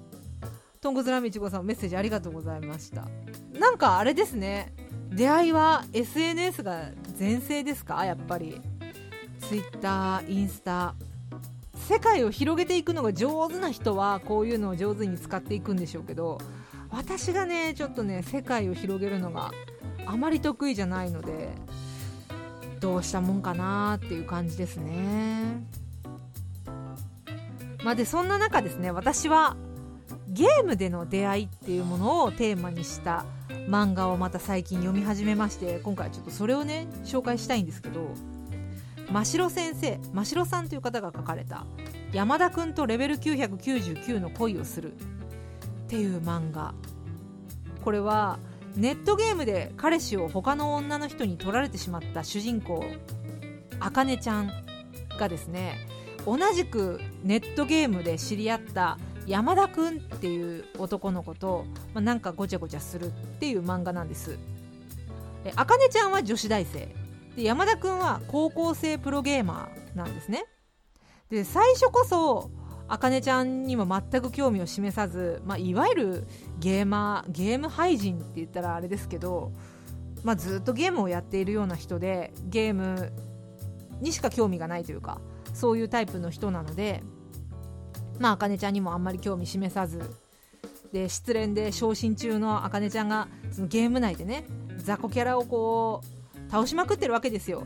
[0.80, 3.08] とんこつラーメンいちごさんメッセージありがとうございました。
[3.58, 4.72] なんかあれですね。
[5.10, 8.04] 出会いは SNS が全盛ですか？
[8.04, 8.60] やっぱり。
[9.48, 10.94] Twitter インスタ。
[11.74, 16.38] 世界を広げていくのが上手な人はこういうのを上手に使っていくんでしょうけど
[16.90, 19.52] 私がねちょっとね世界を広げるのが
[20.08, 21.50] あまり得意じゃないので
[22.80, 25.62] どうしたもんかなっていう感じですね。
[27.84, 29.56] まあでそんな中ですね私は
[30.28, 33.24] ゲームでの出会いっていうものをテーマにした
[33.68, 38.14] 漫画をまた最近読み始めまして今回ちょっとそれをね紹介したいんですけど
[39.12, 41.66] 真城先生真城さんという方が書かれた
[42.12, 44.98] 「山田君とレベル999の恋をする」っ
[45.88, 46.74] ていう漫画。
[47.84, 48.38] これは
[48.76, 52.84] ネットゲームで彼氏を他の女の人に取られてしまった主人公
[53.80, 54.50] あかねちゃん
[55.18, 55.86] がですね
[56.24, 64.38] 同じくネットゲームで知り合った山田くんっていう男の子と、まあ、なんかごちゃごちゃするっていう漫画なんです。
[65.54, 66.88] あかねちゃんは女子大生。
[67.36, 70.46] で山田くんは高校生プロゲーマーなんですね。
[71.30, 72.50] で最初こそ
[72.88, 76.26] あかねちゃんにも全く興味を示さず、まあ、いわゆる
[76.58, 79.52] ゲーマーゲーム廃人って言ったらあれですけど、
[80.24, 83.12] まあ、ずっとゲームをやっているような人でゲーム
[84.00, 85.20] にしか興味がないというか
[85.52, 87.02] そういうタイプの人なので
[88.18, 90.00] まああかねちゃんにもあんまり興味示さず
[90.92, 94.44] で失恋で昇進中のあかねちゃんがそのゲーム内でね
[94.76, 97.64] 雑魚キャラをこう倒しまくってるわけですよ。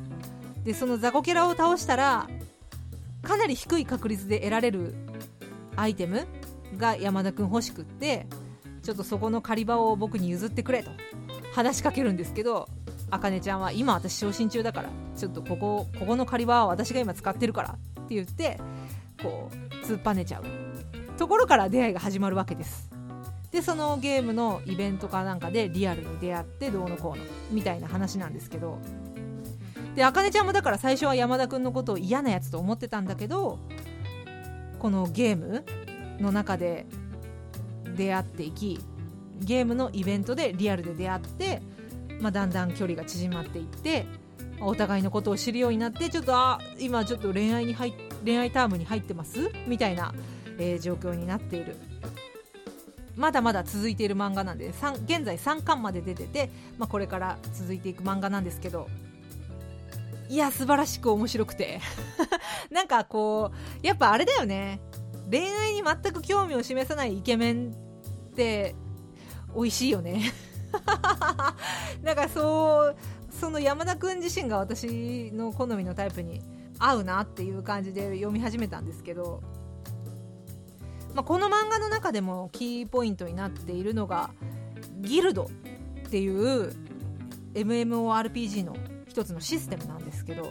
[0.65, 2.29] でその雑魚キャラを倒したら
[3.23, 4.95] かなり低い確率で得られる
[5.77, 6.27] アイテム
[6.77, 8.27] が山田くん欲しくって
[8.83, 10.91] ちょっとそこの借り場を僕に譲ってくれと
[11.55, 12.69] 話しかけるんですけど
[13.11, 18.59] あかねちゃんは今私昇進中だからちょっとここここの借り場は私が今使ってるからって言って
[19.23, 20.45] こう突っぱねちゃう。
[21.19, 22.91] ところから出会いが始まるわけです。
[23.51, 28.79] でそのゲームのイベントかなんかでリアルに出会ってどうのこうのみたいな話なんですけど。
[29.95, 33.59] であかねちゃんもだから最初は山田君のことを嫌なやつと思ってたんだけど
[34.83, 35.65] このゲーム
[36.19, 36.87] の中で
[37.97, 38.81] 出会っていき
[39.39, 41.63] ゲームのイベントでリアルで出会って、
[42.21, 44.07] まあ、だんだん距離が縮まっていって
[44.61, 47.93] お互いのことを知るようになってちょっとあ今ちょっと恋愛に入
[48.25, 49.53] 恋愛タームに入ってます？
[49.69, 50.13] みたいな、
[50.59, 51.77] えー、状況になっている。
[53.17, 54.73] まだまだ続いている漫画なんで
[55.05, 58.89] 現在3巻まで出てて、まあ、これから続いていく漫画なんですけど
[60.33, 61.79] いや素晴らしく面白くて。
[62.73, 63.51] なんかこ
[63.83, 64.81] うやっぱあれだよね。
[65.31, 67.71] 恋愛に全く興味を示さないイケメン
[68.31, 68.75] って
[69.55, 70.33] 美味しいよね。
[72.03, 72.97] なんかそう
[73.31, 76.41] その山田君自身が私の好みのタイプに
[76.79, 79.43] 合うなっていう感じで読み始めたんですけど、
[81.15, 84.31] まあ、この漫画の中でもキーポイントになっているのが
[85.03, 85.51] ギルド
[86.07, 86.73] っていう
[87.53, 88.75] MMORPG の
[89.13, 90.51] 一つのシステムなんですけど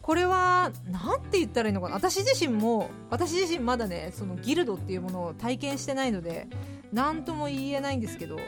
[0.00, 1.96] これは何て言ったらいいのかな？
[1.96, 6.46] 私自身も私自身まだねそのギルドっていうものを体験してないので
[6.92, 8.38] 何とも言えないんですけど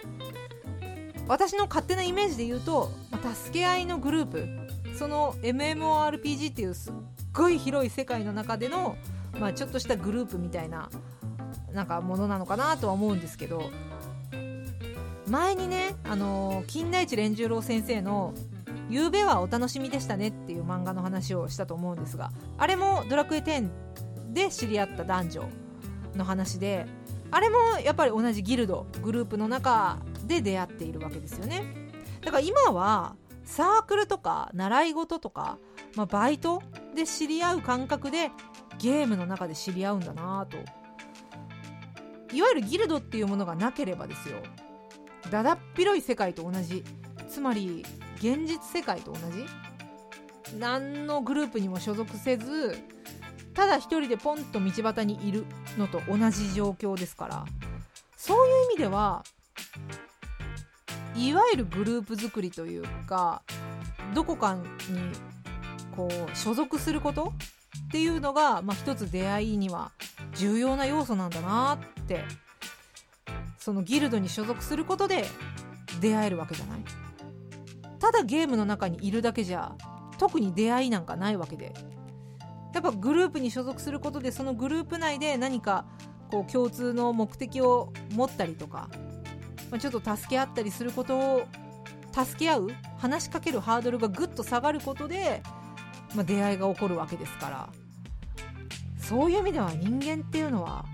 [1.26, 4.46] 私の勝手なイメージで言うと、ま、助け合いのグループ
[4.96, 6.92] その MMORPG っていうすっ
[7.32, 8.96] ごい広い世界の中での、
[9.40, 10.88] まあ、ちょっとしたグループみたいな
[11.72, 13.70] なんかものなのかなとは思うんですけど
[15.28, 18.32] 前にね、あの、金田一連十郎先生の
[18.88, 23.68] 「夕べはお楽しみでしたね」っていう漫画の話をしたと思うんですがあれも「ドラクエ10」
[24.32, 25.44] で知り合った男女
[26.14, 26.86] の話で
[27.30, 31.64] あれもやっぱり同じギルドグループの中で出会っているわけですよね。
[32.24, 35.58] だから今はサークルとか習い事とか、
[35.94, 36.62] まあ、バイト
[36.94, 38.30] で知り合う感覚で
[38.78, 40.56] ゲームの中で知り合うんだなと。
[42.34, 44.38] いわゆるギルドっていうものがなければですよ。
[45.30, 46.84] だだっ広い世界と同じ。
[47.28, 47.84] つまり
[48.16, 49.46] 現実世界と同じ。
[50.58, 52.78] 何のグループにも所属せず
[53.52, 55.44] ただ一人でポンと道端にいる
[55.76, 57.44] のと同じ状況ですから。
[58.16, 59.24] そういう意味では
[61.14, 63.42] いわゆるグループ作りというか
[64.14, 64.62] どこかに
[65.94, 67.32] こう所属すること
[67.86, 69.92] っていうのが、まあ、一つ出会いには
[70.34, 72.24] 重要な要素なんだなって
[73.66, 75.26] そのギルドに所属することで
[76.00, 76.78] 出会えるわけじゃない。
[77.98, 79.74] ただゲームの中にいるだけじゃ
[80.18, 81.74] 特に出会いなんかないわけで。
[82.72, 85.84] やっぱグループに所属することでそのグループ内で何か
[86.30, 88.88] こう共通の目的を持ったりとか、
[89.72, 91.48] まあ、ちょっと助け合ったりすることを
[92.12, 95.42] 助け合う話しかけるハードルがぐっと下がることで、
[96.14, 97.68] まあ、出会いが起こるわけですから。
[98.96, 100.84] そういう意味では人間っていうのは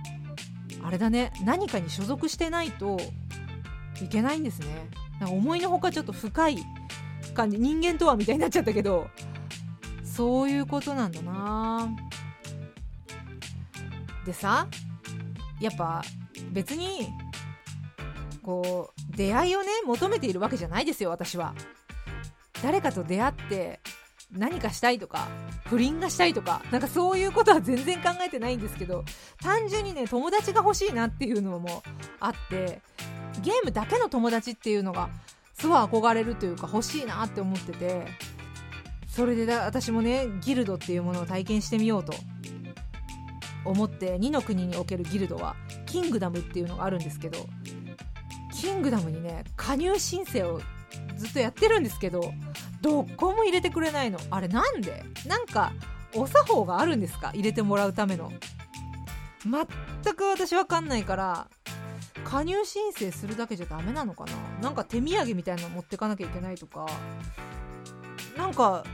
[0.83, 1.33] あれだね。
[1.45, 2.99] 何かに所属してないと
[4.03, 4.89] いけないんですね。
[5.21, 6.59] なんか思いのほかちょっと深い
[7.35, 7.59] 感じ。
[7.59, 9.09] 人間とはみたいになっちゃったけど
[10.05, 11.89] そういうことなんだな。
[14.27, 14.69] でさ
[15.61, 16.03] やっぱ
[16.51, 17.09] 別に
[18.43, 21.55] こう出会いをね求めているわけじゃないですよ私は。
[22.63, 23.81] 誰かと出会って
[24.33, 25.29] 何かしたいとか
[25.67, 29.05] 不倫がしたいとかなんかそういうことは全然考えてないんですけど
[29.43, 31.83] 単純にね友達が欲しいなっていうのも
[32.21, 32.81] あって
[33.43, 35.11] ゲームだけの友達っていうのが
[35.55, 38.07] すごい憧れるというか欲しいなって思ってて
[39.07, 42.15] それで私もねギルドっていうものを体験してみようと
[43.65, 45.55] 思って2の国におけるギルドは
[45.87, 47.47] キングダムっていうのがあるんですけど
[48.53, 50.61] キングダムにね加入申請を
[51.17, 52.33] ずっとやってるんですけど
[52.83, 54.19] どこも入れてくれないの。
[54.31, 55.05] あれなんで？
[55.27, 55.73] なんか
[56.15, 57.31] お作法があるんですか？
[57.33, 58.33] 入れてもらうための。
[59.45, 61.49] 全く私わかんないから
[62.25, 64.33] 加入申請するだけじゃダメなのかな？
[64.61, 66.87] なんか手土産みたいなの持ってかなきゃいけないとか。
[68.37, 68.85] なんか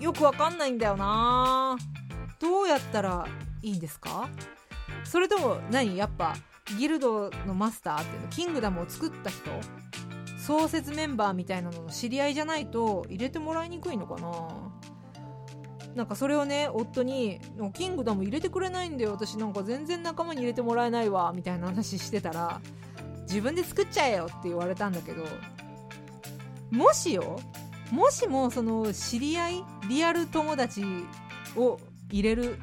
[0.00, 1.76] よくわかんないんだよな。
[2.40, 3.26] どうやったら
[3.62, 4.28] いいんですか？
[5.04, 5.96] それとも何？
[5.96, 6.36] やっぱ
[6.78, 9.50] ギルドのマスターっていうのキングダムを作った人
[10.48, 14.48] 創設メンバーみたいなのの知り合いじゃないと入れてもらいにくいのかな。
[15.94, 17.38] なんかそれをね夫に
[17.74, 22.62] 「キングダム入れてくれないんだよ私なんか全然仲間に入れてもらえないわ」みたいな話してたら
[23.28, 25.22] 「自分で作っちゃえよ」って言われたんだけど
[26.70, 27.38] もしよ
[27.90, 30.82] もしもその知り合いリアル友達
[31.56, 31.78] を
[32.10, 32.58] 入れる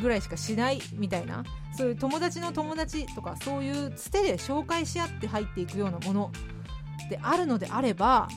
[0.00, 1.44] ぐらいしかしないみたいな
[1.76, 6.32] そういう友達の友達とかそういうつてで紹介し合って入っていくようなもの
[7.12, 8.28] であるのであれば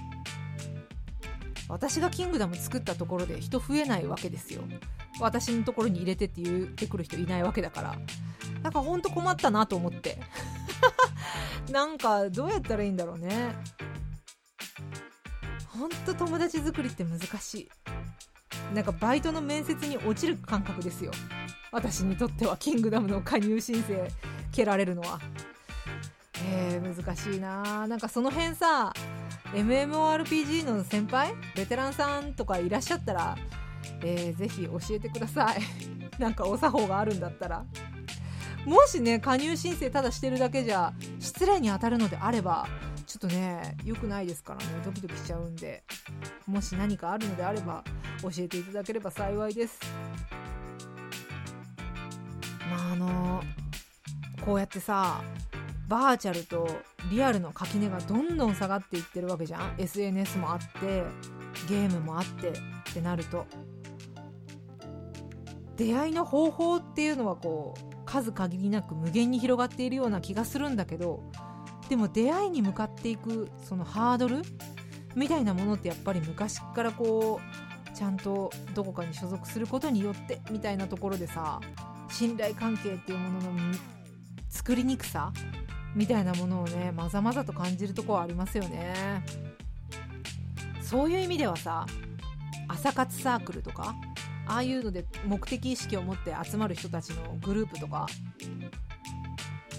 [1.70, 4.62] 私がキングダム作ったところで人増えないわけですよ。
[5.20, 7.96] 私のところに入れてって言ってくる人いないわけだから。
[8.62, 10.20] なんかほんと困ったなと思って。
[11.72, 13.56] なんかどうやったらいいんだろうね。
[15.70, 17.70] ほんと友達作りって難しい。
[18.76, 21.12] なんかバイトの面接に落ちる感覚ですよ。
[21.72, 24.08] 私にとってはキングダムの加入申請
[24.52, 25.20] 蹴られるのは。
[26.44, 27.88] えー、難しいな。
[27.88, 28.94] なんかその辺さ
[29.54, 33.38] MMORPG の先輩ベテランさんとかいらっしゃったら、
[34.02, 35.62] えー、ぜひ教えてください。
[36.20, 37.66] なんかお作法があるんだったら。
[38.66, 42.68] もしね加入申請ただしてるだけじゃ失礼に当たるのであれば
[43.06, 44.66] ちょっとね良くないですからね。
[44.84, 45.84] ドキドキしちゃうんで。
[46.48, 47.84] もし何かあるのであれば
[48.22, 49.80] 教えていただければ幸いです。
[52.70, 53.44] まああの
[54.42, 55.22] こうやってさ
[55.88, 56.68] バーチャルと
[57.12, 59.76] リアルの垣根がどんどん下がっていってるわけじゃん。
[59.78, 61.04] SNS もあって
[61.70, 62.54] ゲームもあってっ
[62.94, 63.46] てなると。
[65.76, 71.22] 出会いの方法っていうのはこう数限りなく無限に広がっているような気がするんだけど
[71.90, 74.42] でも出会いに向かっていくそのハードル
[75.16, 81.60] みたいなものってやっぱり昔からこうちゃんとどこかに所属することによってみたいなところでさ
[82.10, 83.60] 信頼関係っていうものの
[84.50, 85.32] 作りにくさ
[85.96, 89.24] みたいなものをねまざまざと感じるとこはありますよね。
[90.82, 91.86] そういう意味ではさ
[92.68, 93.96] 朝活サークルとか
[94.46, 98.06] ああいうので目的意識を持って集まる人たちのグループとか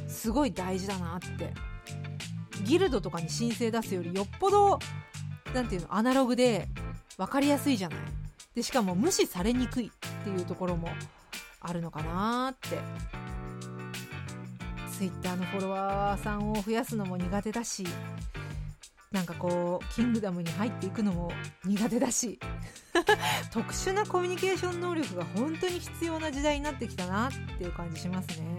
[0.08, 1.52] すごい大事だなって。
[2.64, 4.78] ギルドとかに申請出すよりよっぽど
[5.54, 6.68] 何ていうのアナログで
[7.16, 7.98] 分かりやすいじゃない。
[8.54, 10.88] でしかも無視されにくいっていうところも
[11.60, 12.78] あるのかなって。
[14.96, 17.84] ツイッターのフォロワーさんを増やすのも苦手だし
[19.12, 21.30] なんかこうキングダムに入っていくのも
[21.66, 22.38] 苦手だし
[23.52, 28.58] 特殊なコミュニケーション能力が本当に必要な時代になってきたなっていう感じしますね。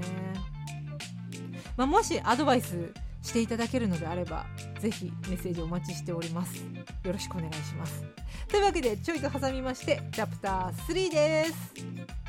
[1.76, 4.46] まあ、もしアドバイスしていただけるのであれば
[4.80, 6.64] ぜひメッセージお待ちしております。
[7.04, 8.04] よろしくお願いします。
[8.48, 12.26] というわけでちょいと挟みましてチャプター3です。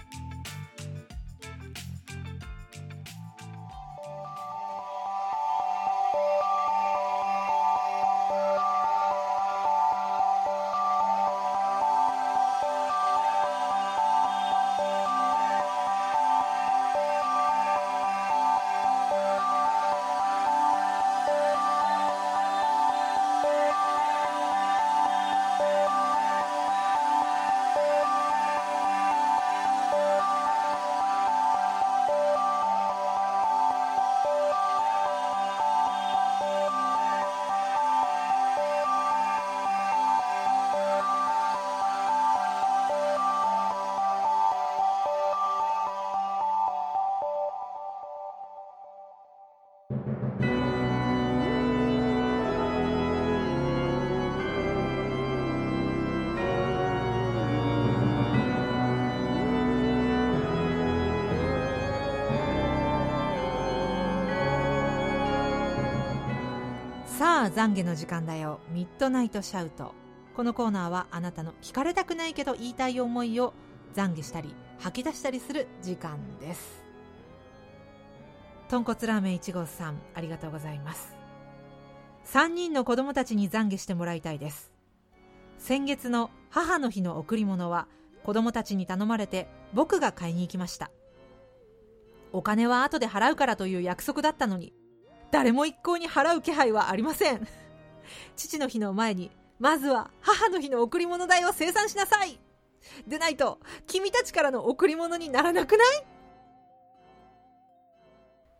[67.68, 68.60] 懺悔の時間だよ。
[68.70, 69.94] ミッドナイトシャウト。
[70.34, 73.52] このコーナーはあなたの聞かれたくないけど言いたい思いを
[73.94, 76.82] 懺悔したり吐き出したりする時間です。
[78.68, 81.14] 豚骨ラーメン1号さんありがとうございます。
[82.26, 84.72] 3人の子供たちに懺悔してもらいたいです。
[85.58, 87.88] 先月の母の日の贈り物は
[88.22, 90.90] 子供たちに頼まれて僕が買いに行きました。
[92.32, 94.72] お金は後で払うからという約束だったのに
[95.30, 97.46] 誰も一向に払う気配はありません。
[98.36, 102.38] 父の日の前にまずは母の日の贈り物代を生産しなさい。
[103.06, 106.04] でないと君たちからの贈り物にならなくない？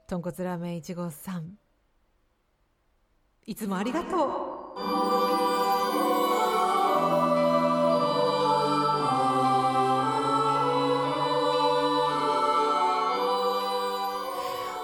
[0.07, 1.59] とんこつラーメン1号さん
[3.47, 4.75] いつもありがと
[5.15, 5.18] う。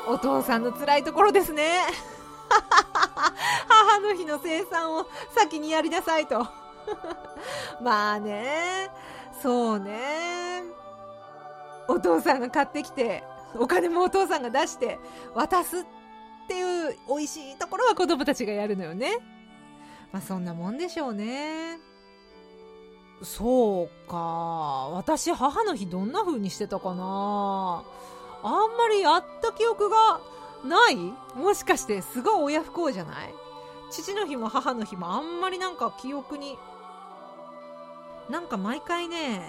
[0.06, 1.80] お父さんの辛いところですね。
[3.68, 6.46] 母の日の生産を先にやりなさいと。
[7.80, 8.90] まあね。
[9.42, 10.62] そうね。
[11.88, 13.22] お父さんが買ってきて
[13.54, 14.98] お金もお父さんが出して
[15.34, 15.84] 渡すっ
[16.48, 19.18] ていう美味しいところは子供たちがやるのよね。
[20.12, 21.78] まあそんなもんでしょうね。
[23.22, 24.16] そうか。
[24.92, 27.84] 私母の日どんな風にしてたかな。
[28.44, 30.20] あんまりやった記憶が
[30.64, 30.96] ない？
[31.34, 33.34] もしかしてすごい親不孝じゃない？
[33.90, 36.58] 父の日も母の日もあんまりなんか記憶に
[38.30, 39.42] なんか毎回ね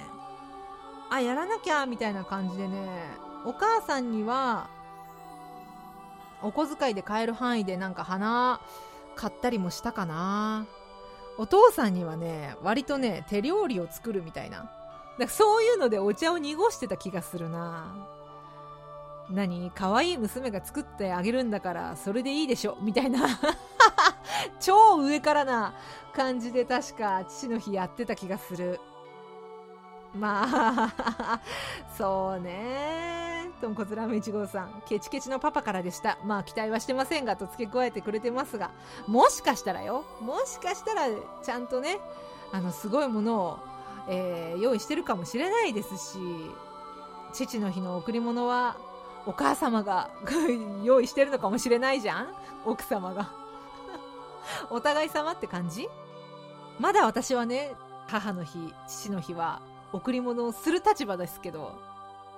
[1.09, 3.09] あやらなきゃみたいな感じでね
[3.45, 4.69] お母さんには
[6.41, 8.59] お小遣いで買える範囲でなんか花
[9.15, 10.65] 買ったりもしたかな。
[11.37, 14.71] お父さんにはね割とね手料理を作るみたいな。
[15.19, 18.07] だそういうのでお茶を濁してた気がするな。
[19.29, 19.71] 何？
[19.73, 22.77] 可愛い娘が作ってあげるんだからそれでいいでしょ？
[22.81, 23.27] みたいな。
[24.59, 25.73] 超上からな
[26.13, 28.79] 感じで確か父の日やってた気がする。
[30.13, 31.41] まあ
[31.97, 33.51] そうね。
[33.61, 36.17] 豚骨ラーメン1号さんケチケチのパパからでした。
[36.23, 38.71] まあ期待はしてませんがと付け加えてくれてますが。
[39.07, 40.03] もしかしたらよ。
[40.21, 41.07] もしかしたら
[41.43, 41.99] ちゃんとね
[42.51, 43.59] あのすごいものを、
[44.07, 46.19] えー、用意してるかもしれないですし
[47.33, 48.77] 父の日の贈り物は
[49.25, 50.09] お母様が
[50.83, 52.27] 用意してるのかもしれないじゃん？
[52.65, 53.31] 奥様が。
[54.69, 55.87] お互い様って感じ？
[56.79, 57.73] まだ私はね
[58.07, 59.61] 母の日父の日は
[59.93, 61.79] 贈り物をする立場ですけど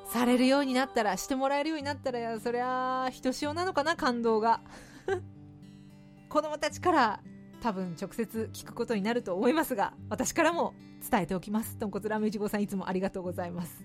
[0.06, 4.62] されるようになったらしてもらえるようになったらそりゃひとしおなのかな感動が。
[6.30, 7.20] 子供たちから
[7.62, 10.74] 多分直接聞くことになると思いますが私からも
[11.10, 11.78] 伝えておきます。
[11.78, 13.84] 豚骨ラーメン1号さんいつもありがとうございます。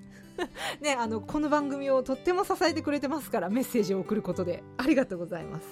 [0.80, 4.62] ねあのこの番組をとっても支えてくれてますからメッセージを送ることで。
[4.76, 5.66] ありがとうございます。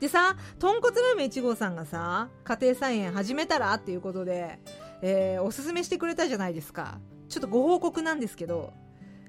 [0.00, 4.58] でさ豚骨ラーメン1号さんがさ家庭菜園始めたらっていうことで、
[5.00, 6.98] えー、おすすめしてくれたじゃないですか。
[7.28, 8.72] ちょっとご報告なんですけど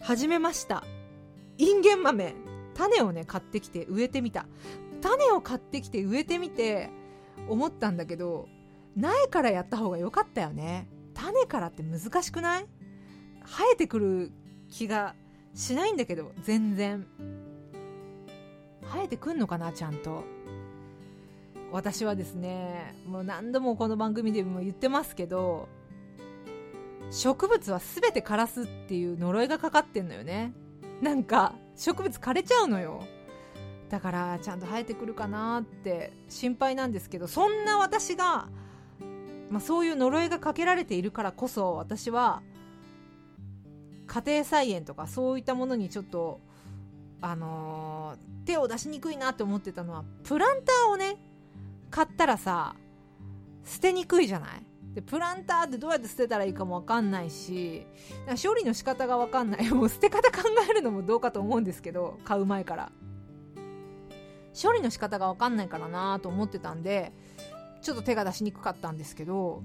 [0.02, 0.84] 始めました。
[1.58, 2.36] インゲン豆。
[2.74, 4.48] 種をね買ってきて植えてみた。
[5.02, 6.90] 種を買ってきて植えてみて
[7.48, 8.48] 思ったんだけど
[8.96, 10.88] 苗からやった方が良かったよね。
[11.14, 12.66] 種からって難しくない？
[13.46, 14.32] 生えてくる
[14.70, 15.16] 気が
[15.54, 17.06] しないんだけど全然。
[18.92, 20.24] 生えてくんのかなちゃんと。
[21.72, 25.68] 私はですねもう何度もこの番組でも言ってますけど
[27.10, 30.54] 植物は全て枯らすっていう呪いがかかってんのよね。
[31.02, 33.04] なんか植物枯れちゃうのよ。
[33.90, 38.48] だからちゃんと生えてくるかなって心配なんですけどそんな私が、
[39.52, 42.42] まあ、そういう呪いがかけられているからこそ私は
[44.14, 46.40] 家庭菜園とかそういったものにちょっと
[47.22, 51.18] あのー、手を出しにくいなって思ってたのはプランターをね
[51.90, 52.76] 買ったらさ
[53.66, 54.50] 捨てにくいじゃない？
[54.94, 57.88] でプランターってどうやって捨てたらいいかも分かんないし
[58.46, 59.68] 処理の仕方が分かんない。
[59.74, 62.92] もう捨て方考えるのもどうかと思うんですけど買う前から。
[64.62, 67.12] 処理の仕方が分かんないからなと思ってたんで
[67.82, 69.64] ちょっと手が出しにくかったんですけど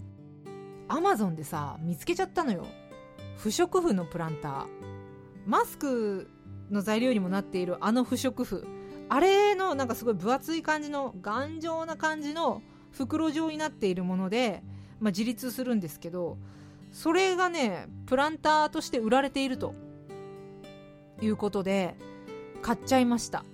[0.88, 2.66] アマゾンでさ見つけちゃったのよ
[3.38, 4.66] 不織布のプランター。
[5.46, 6.28] マスク
[6.70, 8.66] の材料にもなっているあの不織布。
[9.08, 12.60] あれのなんかすごい分厚い感じの頑丈な感じの
[12.92, 14.62] 袋状になっているもので、
[15.00, 16.36] まあ、自立するんですけど
[16.92, 19.74] それがねプランターとして売られていると。
[21.20, 21.96] いうことで
[22.62, 23.44] 買っちゃいました。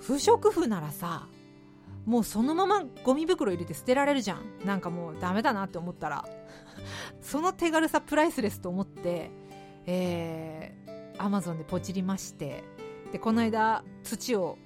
[0.00, 1.26] 不織布ならさ
[2.04, 4.64] もうそのままゴミ袋入れて捨てられるじゃん。
[4.64, 6.24] なんかもうダメだなって思ったら。
[7.20, 9.30] その手軽さプライスレスと思って
[9.86, 12.64] えー、アマゾンでポチりまして
[13.12, 14.58] でこの間土を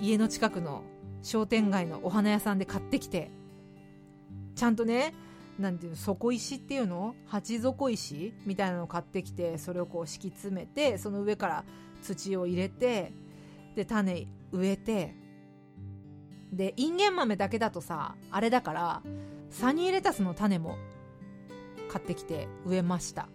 [0.00, 0.84] 家の近くの
[1.22, 3.30] 商店街のお花屋さんで買ってきて
[4.54, 5.14] ちゃんとね
[5.58, 7.14] なんていうの底石っていうの？
[7.26, 8.32] 鉢底石？
[8.46, 11.64] みたいなのを買ってきてそれをこう敷き詰めてその上から
[12.02, 13.12] 土を入れて
[13.74, 15.14] で種植えて
[16.52, 19.02] でインゲン豆だけだとさあれだから
[19.50, 20.78] サニーレタスの種も
[21.90, 23.28] 買ってきて植えました。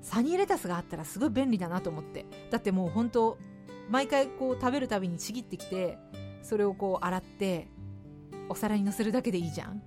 [0.00, 2.26] サニーレタスがあったらすごい便利だなと思って。
[2.50, 3.38] だってもう本当
[3.88, 5.98] 毎回こう食べるたびにちぎってきて
[6.42, 7.68] それをこう洗って
[8.48, 9.82] お皿にのせるだけでいいじゃん。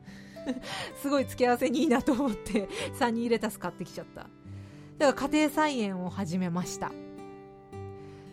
[1.02, 4.30] すごい付け合わせにいいなと思ってサニーレタス買ってきちゃった。
[4.98, 6.92] だから家庭菜園を始めました。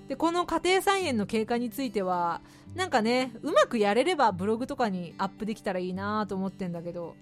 [0.09, 2.41] でこの家庭菜園の経過については
[2.75, 7.17] なんかねうまくやれればブログとかにアップできたらいいなと思ってんだけど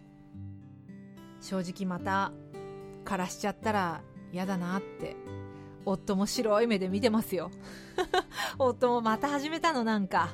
[1.42, 2.32] 正直また
[3.04, 4.00] 枯らしちゃったら
[4.32, 5.16] 嫌だなって。
[5.84, 7.50] 夫も白い目で見てますよ。
[8.58, 10.30] 夫もまた始めたのなんか。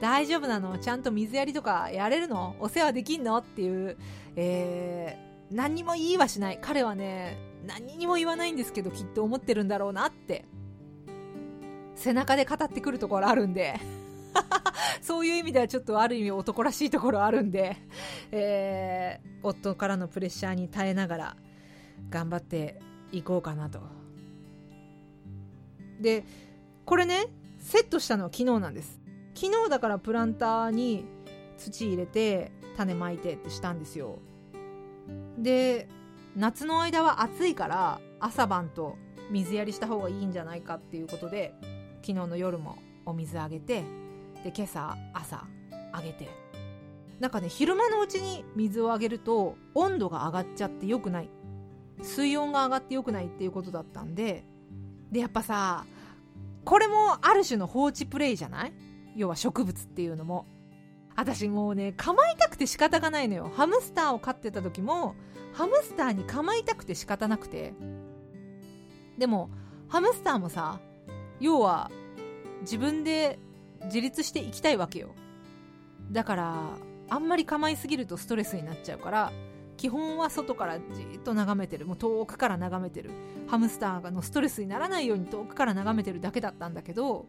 [0.00, 0.78] 大丈夫なの？
[0.78, 2.56] ちゃんと水やりとかやれるの？
[2.58, 3.36] お世話できんの？
[3.36, 3.98] っていう、
[4.34, 6.58] えー、何にも言いはしない。
[6.60, 10.46] 彼はね何にも言わないんですけどきっと思ってるんだろうなって。
[11.94, 13.78] 背中で語ってくるところあるんで。
[15.02, 17.76] そういう意味ではちょっとある意味男らしいところあるんで、
[18.30, 21.36] えー、夫からのプレッシャーに耐えながら
[22.10, 22.80] 頑張って
[23.12, 23.80] いこうかなと。
[26.00, 26.24] で
[26.84, 27.26] これね
[27.58, 29.00] セットしたのは昨日なんです。
[29.34, 31.04] 昨日だからプランターに
[31.56, 34.18] 土入れて種まいてってしたんですよ。
[35.38, 35.88] で
[36.36, 38.96] 夏の間は暑いから朝晩と
[39.30, 41.54] 水やりした方がいいんじゃないかっていうことで
[42.02, 43.84] 昨日の夜もお水あげて
[44.44, 45.44] で今朝朝
[45.92, 46.28] あげて。
[47.20, 51.28] なんかね昼間のうちに水をあげると温度が上がっちゃって良くない。
[52.02, 54.44] 水温が上がって良くないっていうことだったんで。
[55.10, 55.84] でやっぱさ
[56.64, 58.72] これもある種の放置プレイじゃない？
[59.14, 60.46] 要は植物っていうのも。
[61.14, 63.52] 私もうね構いたくて仕方がないのよ。
[63.54, 65.14] ハムスターを飼ってた時も
[65.52, 67.74] ハムスターに構いたくて仕方なくて。
[69.18, 69.50] でも
[69.88, 70.80] ハムスターもさ
[71.38, 71.90] 要は
[72.62, 73.38] 自分で
[73.84, 75.14] 自立していきたいわけよ。
[76.10, 76.70] だから
[77.08, 79.32] あんまり構いすぎるとストレスになっちゃうから
[79.76, 80.84] 基本は外からじ
[81.16, 81.86] っと眺めてる。
[81.86, 83.10] もう遠くから眺めてる。
[83.48, 87.26] ハムスターのストレスにならないように遠くから眺めてるだけだったんだけど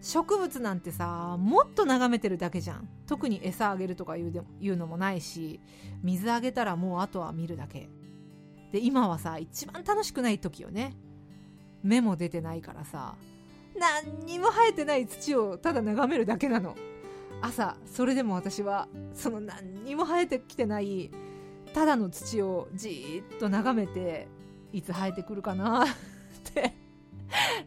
[0.00, 2.88] 植物なんてさもっと眺めてるだけじゃん。
[3.06, 5.60] 特に餌あげるとかいうでいうのもないし
[6.02, 7.88] 水あげたらもうあとは見るだけ。
[8.72, 10.94] で今はさ一番楽しくない時よね。
[11.82, 13.14] 芽も出てないからさ
[13.78, 16.76] 何にも生えてない土をただ眺めるだけなの。
[17.40, 21.10] 朝それでも私はその何にも生えてきてない
[21.74, 24.28] ただの土をじーっと眺めて
[24.72, 25.86] いつ生えてくるかな っ
[26.54, 26.72] て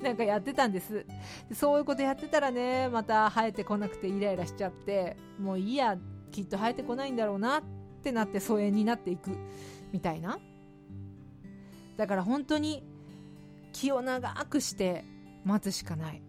[0.01, 1.05] なんかやってたんです。
[1.53, 5.97] そういうことやってたらねまた生えてこなくてイライラしちゃってもういいや
[6.31, 7.63] きっと生えてこないんだろうなっ
[8.01, 9.31] てなって疎遠になっていく
[9.91, 10.39] みたいな。
[11.97, 12.83] だから本当に
[13.73, 15.03] 気を長くして
[15.47, 16.21] 待つしかない。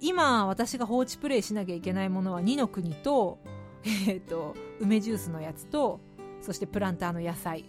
[0.00, 3.38] 今私が放置プレイしなきゃいけないものは2の国と,、
[3.82, 6.00] えーと、梅ジュースのやつと
[6.42, 7.64] そしてプランターの野菜。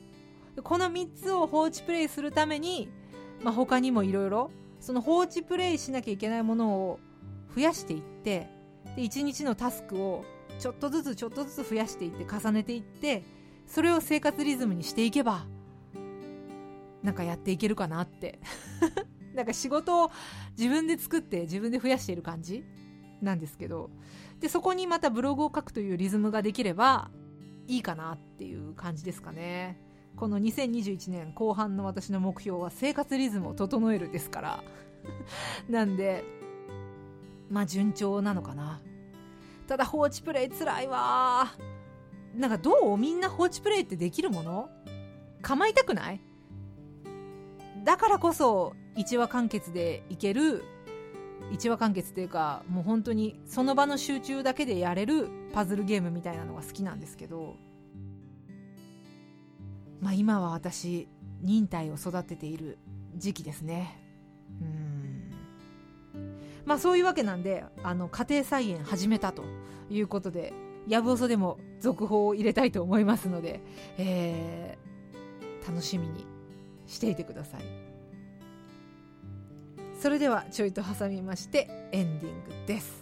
[0.64, 2.90] この3つを放置プレイするために、
[3.42, 7.00] まあ、他にもいろいろその放置プレイしなきゃいけないものを
[7.56, 8.50] 増やしていって
[8.98, 10.26] で1日のタスクを
[10.60, 13.24] ちょっとずつちょっとずつ増やしていって重ねていって
[13.66, 15.46] それを生活リズムにしていけば
[17.02, 18.40] なんかやっていけるかなって。
[19.34, 20.12] なんか仕事を
[20.58, 22.64] 自分で作って自分で増やしている感じ
[23.22, 23.90] なんですけど
[24.40, 27.10] でそこにまたブログを書くというリズムができれば
[27.68, 29.80] いいかなっていう感じですかね。
[30.18, 34.64] この2021年後半の私の目標は生活リズムを整えるですから。
[35.70, 36.24] なんで
[37.50, 38.82] まあ順調なのかな。
[39.68, 41.48] ただ放置プレイつらいわ。
[42.36, 44.70] なんかどうみんな放置プレイってできるもの？
[45.42, 46.20] 構いたくない？
[47.84, 50.64] だからこそ一話完結でいける
[51.52, 57.56] 一話完結っていうかもう本当にその場の集中だけでやれるパズルゲームみたいなのが好きなんですけど
[60.00, 61.08] まあ今は私
[61.42, 62.78] 忍耐を育てている
[63.16, 63.98] 時期ですね。
[66.66, 69.44] まあそういうわけなんであの家庭菜園始めたと
[69.90, 70.54] いうことで
[70.88, 73.62] やぶおそでも続報を入れたいと思いますので、
[73.98, 76.26] えー、楽しみに
[76.88, 77.81] していてください。
[80.02, 83.01] それではちょいと挟みましてエンディングです。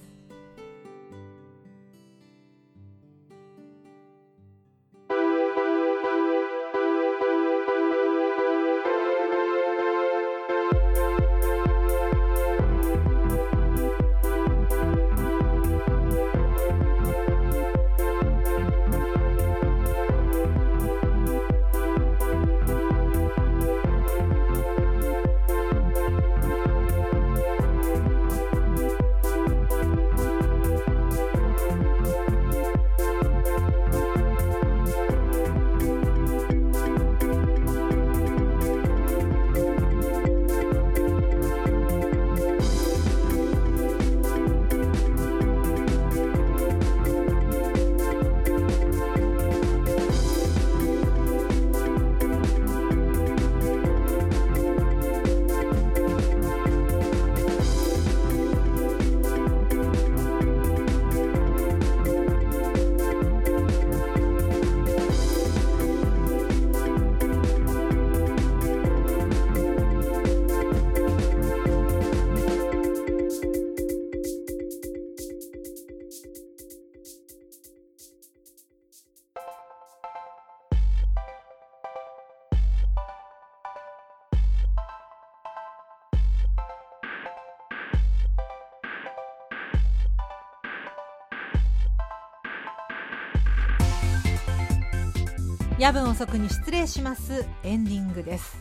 [95.80, 97.46] 夜分遅くに失礼します。
[97.64, 98.58] エンディングです。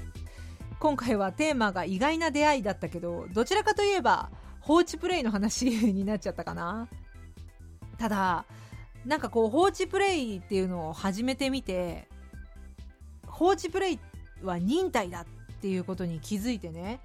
[0.79, 6.87] 今回はテーマが意外な出会いだったけどどちらかといえば放置プレイの話になっちゃったかな。
[7.99, 8.45] ただ
[9.05, 12.07] なんかこう放置プレイっていうのを始めてみて
[13.27, 14.01] 放置プレイ
[14.45, 17.01] は忍耐だっていうことに気づいてね、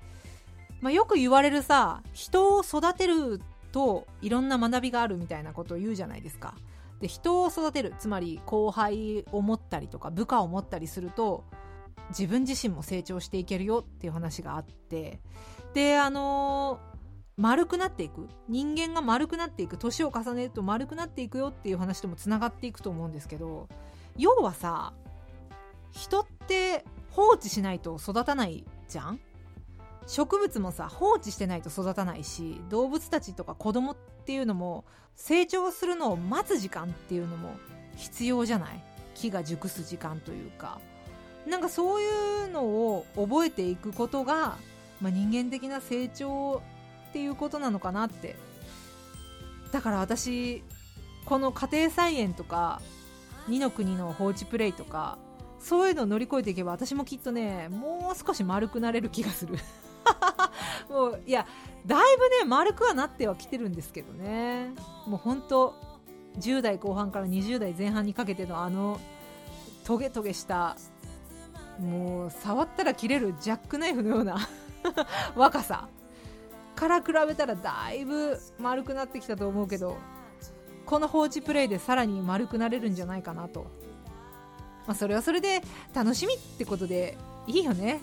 [0.80, 3.41] まあ、よく言われるさ人を育てる
[3.72, 6.53] といろんな学びがあるみたいなことを言うじゃないですか。
[7.04, 11.43] で人を育てるつまり後輩を持ったりとか部下を持ったりすると
[12.12, 15.20] 自分自身も成長していけるよっていう話があって
[15.74, 16.97] であのー、
[17.36, 18.30] 丸くなっていく。
[18.47, 19.76] 人間が丸くなっていく。
[19.78, 23.68] 年を重ねると丸くなっていくよっていう話ともつながっていくと思うんですけど
[24.16, 24.93] 要はさ
[25.91, 29.20] 人って放置しないと育たないじゃん。
[30.08, 37.57] 植物もさ放置してないと育たないし動物たちとか子供っていうのも成長するのを待つ時間っていうのも
[37.97, 38.84] 必要じゃない？
[39.15, 40.80] 木が熟す時間というか。
[41.45, 44.55] なんかそういうのを覚えていくことが、
[45.01, 46.61] まあ、人間的な成長
[47.09, 48.38] っていうことなのかなって。
[49.74, 50.63] だから私
[51.26, 52.82] この家庭菜園とか
[53.49, 55.17] 二の国の放置プレイとか
[55.59, 59.57] そういうのを乗り越えていけば私もきっとねもう少し丸くなれる気がする。
[60.89, 61.45] もういや
[61.86, 64.72] だいぶね丸くはなってはきてるんですけどね。
[65.06, 65.76] もうほんと
[66.39, 68.99] 10代後半から20代前半にかけてのあの
[69.84, 70.78] トゲトゲした
[71.80, 74.38] もう触ったら切れるジャックナイフのような
[75.36, 75.88] 若さ
[76.76, 79.97] から比べたらだいぶ丸くなってきたと思うけど
[80.86, 83.68] この放置プレイでさらに丸くなれるんじゃないかなと、
[84.86, 85.62] まあ、それはそれで
[85.93, 87.99] 楽しみってことでいいよね。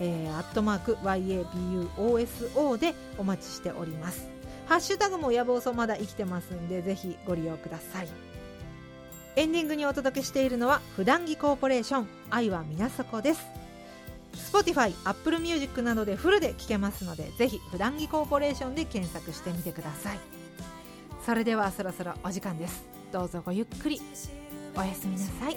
[0.00, 4.28] えー、アットマーク YABUOSO でお待ちしております。
[4.66, 8.27] ハッシュタグもやぶおそまだ生きてますんでぜひご利用ください。
[9.38, 13.46] エンディングにお届けしているのは普段着コーポレーション愛は皆底です。
[14.34, 20.18] Spotify、Apple Music などでフルで聴けますのでぜひ普段着コーポレーションで検索してみてください。
[21.24, 22.84] それではそろそろお時間です。
[23.12, 24.00] どうぞごゆっくり。
[24.76, 25.56] おやすみなさい。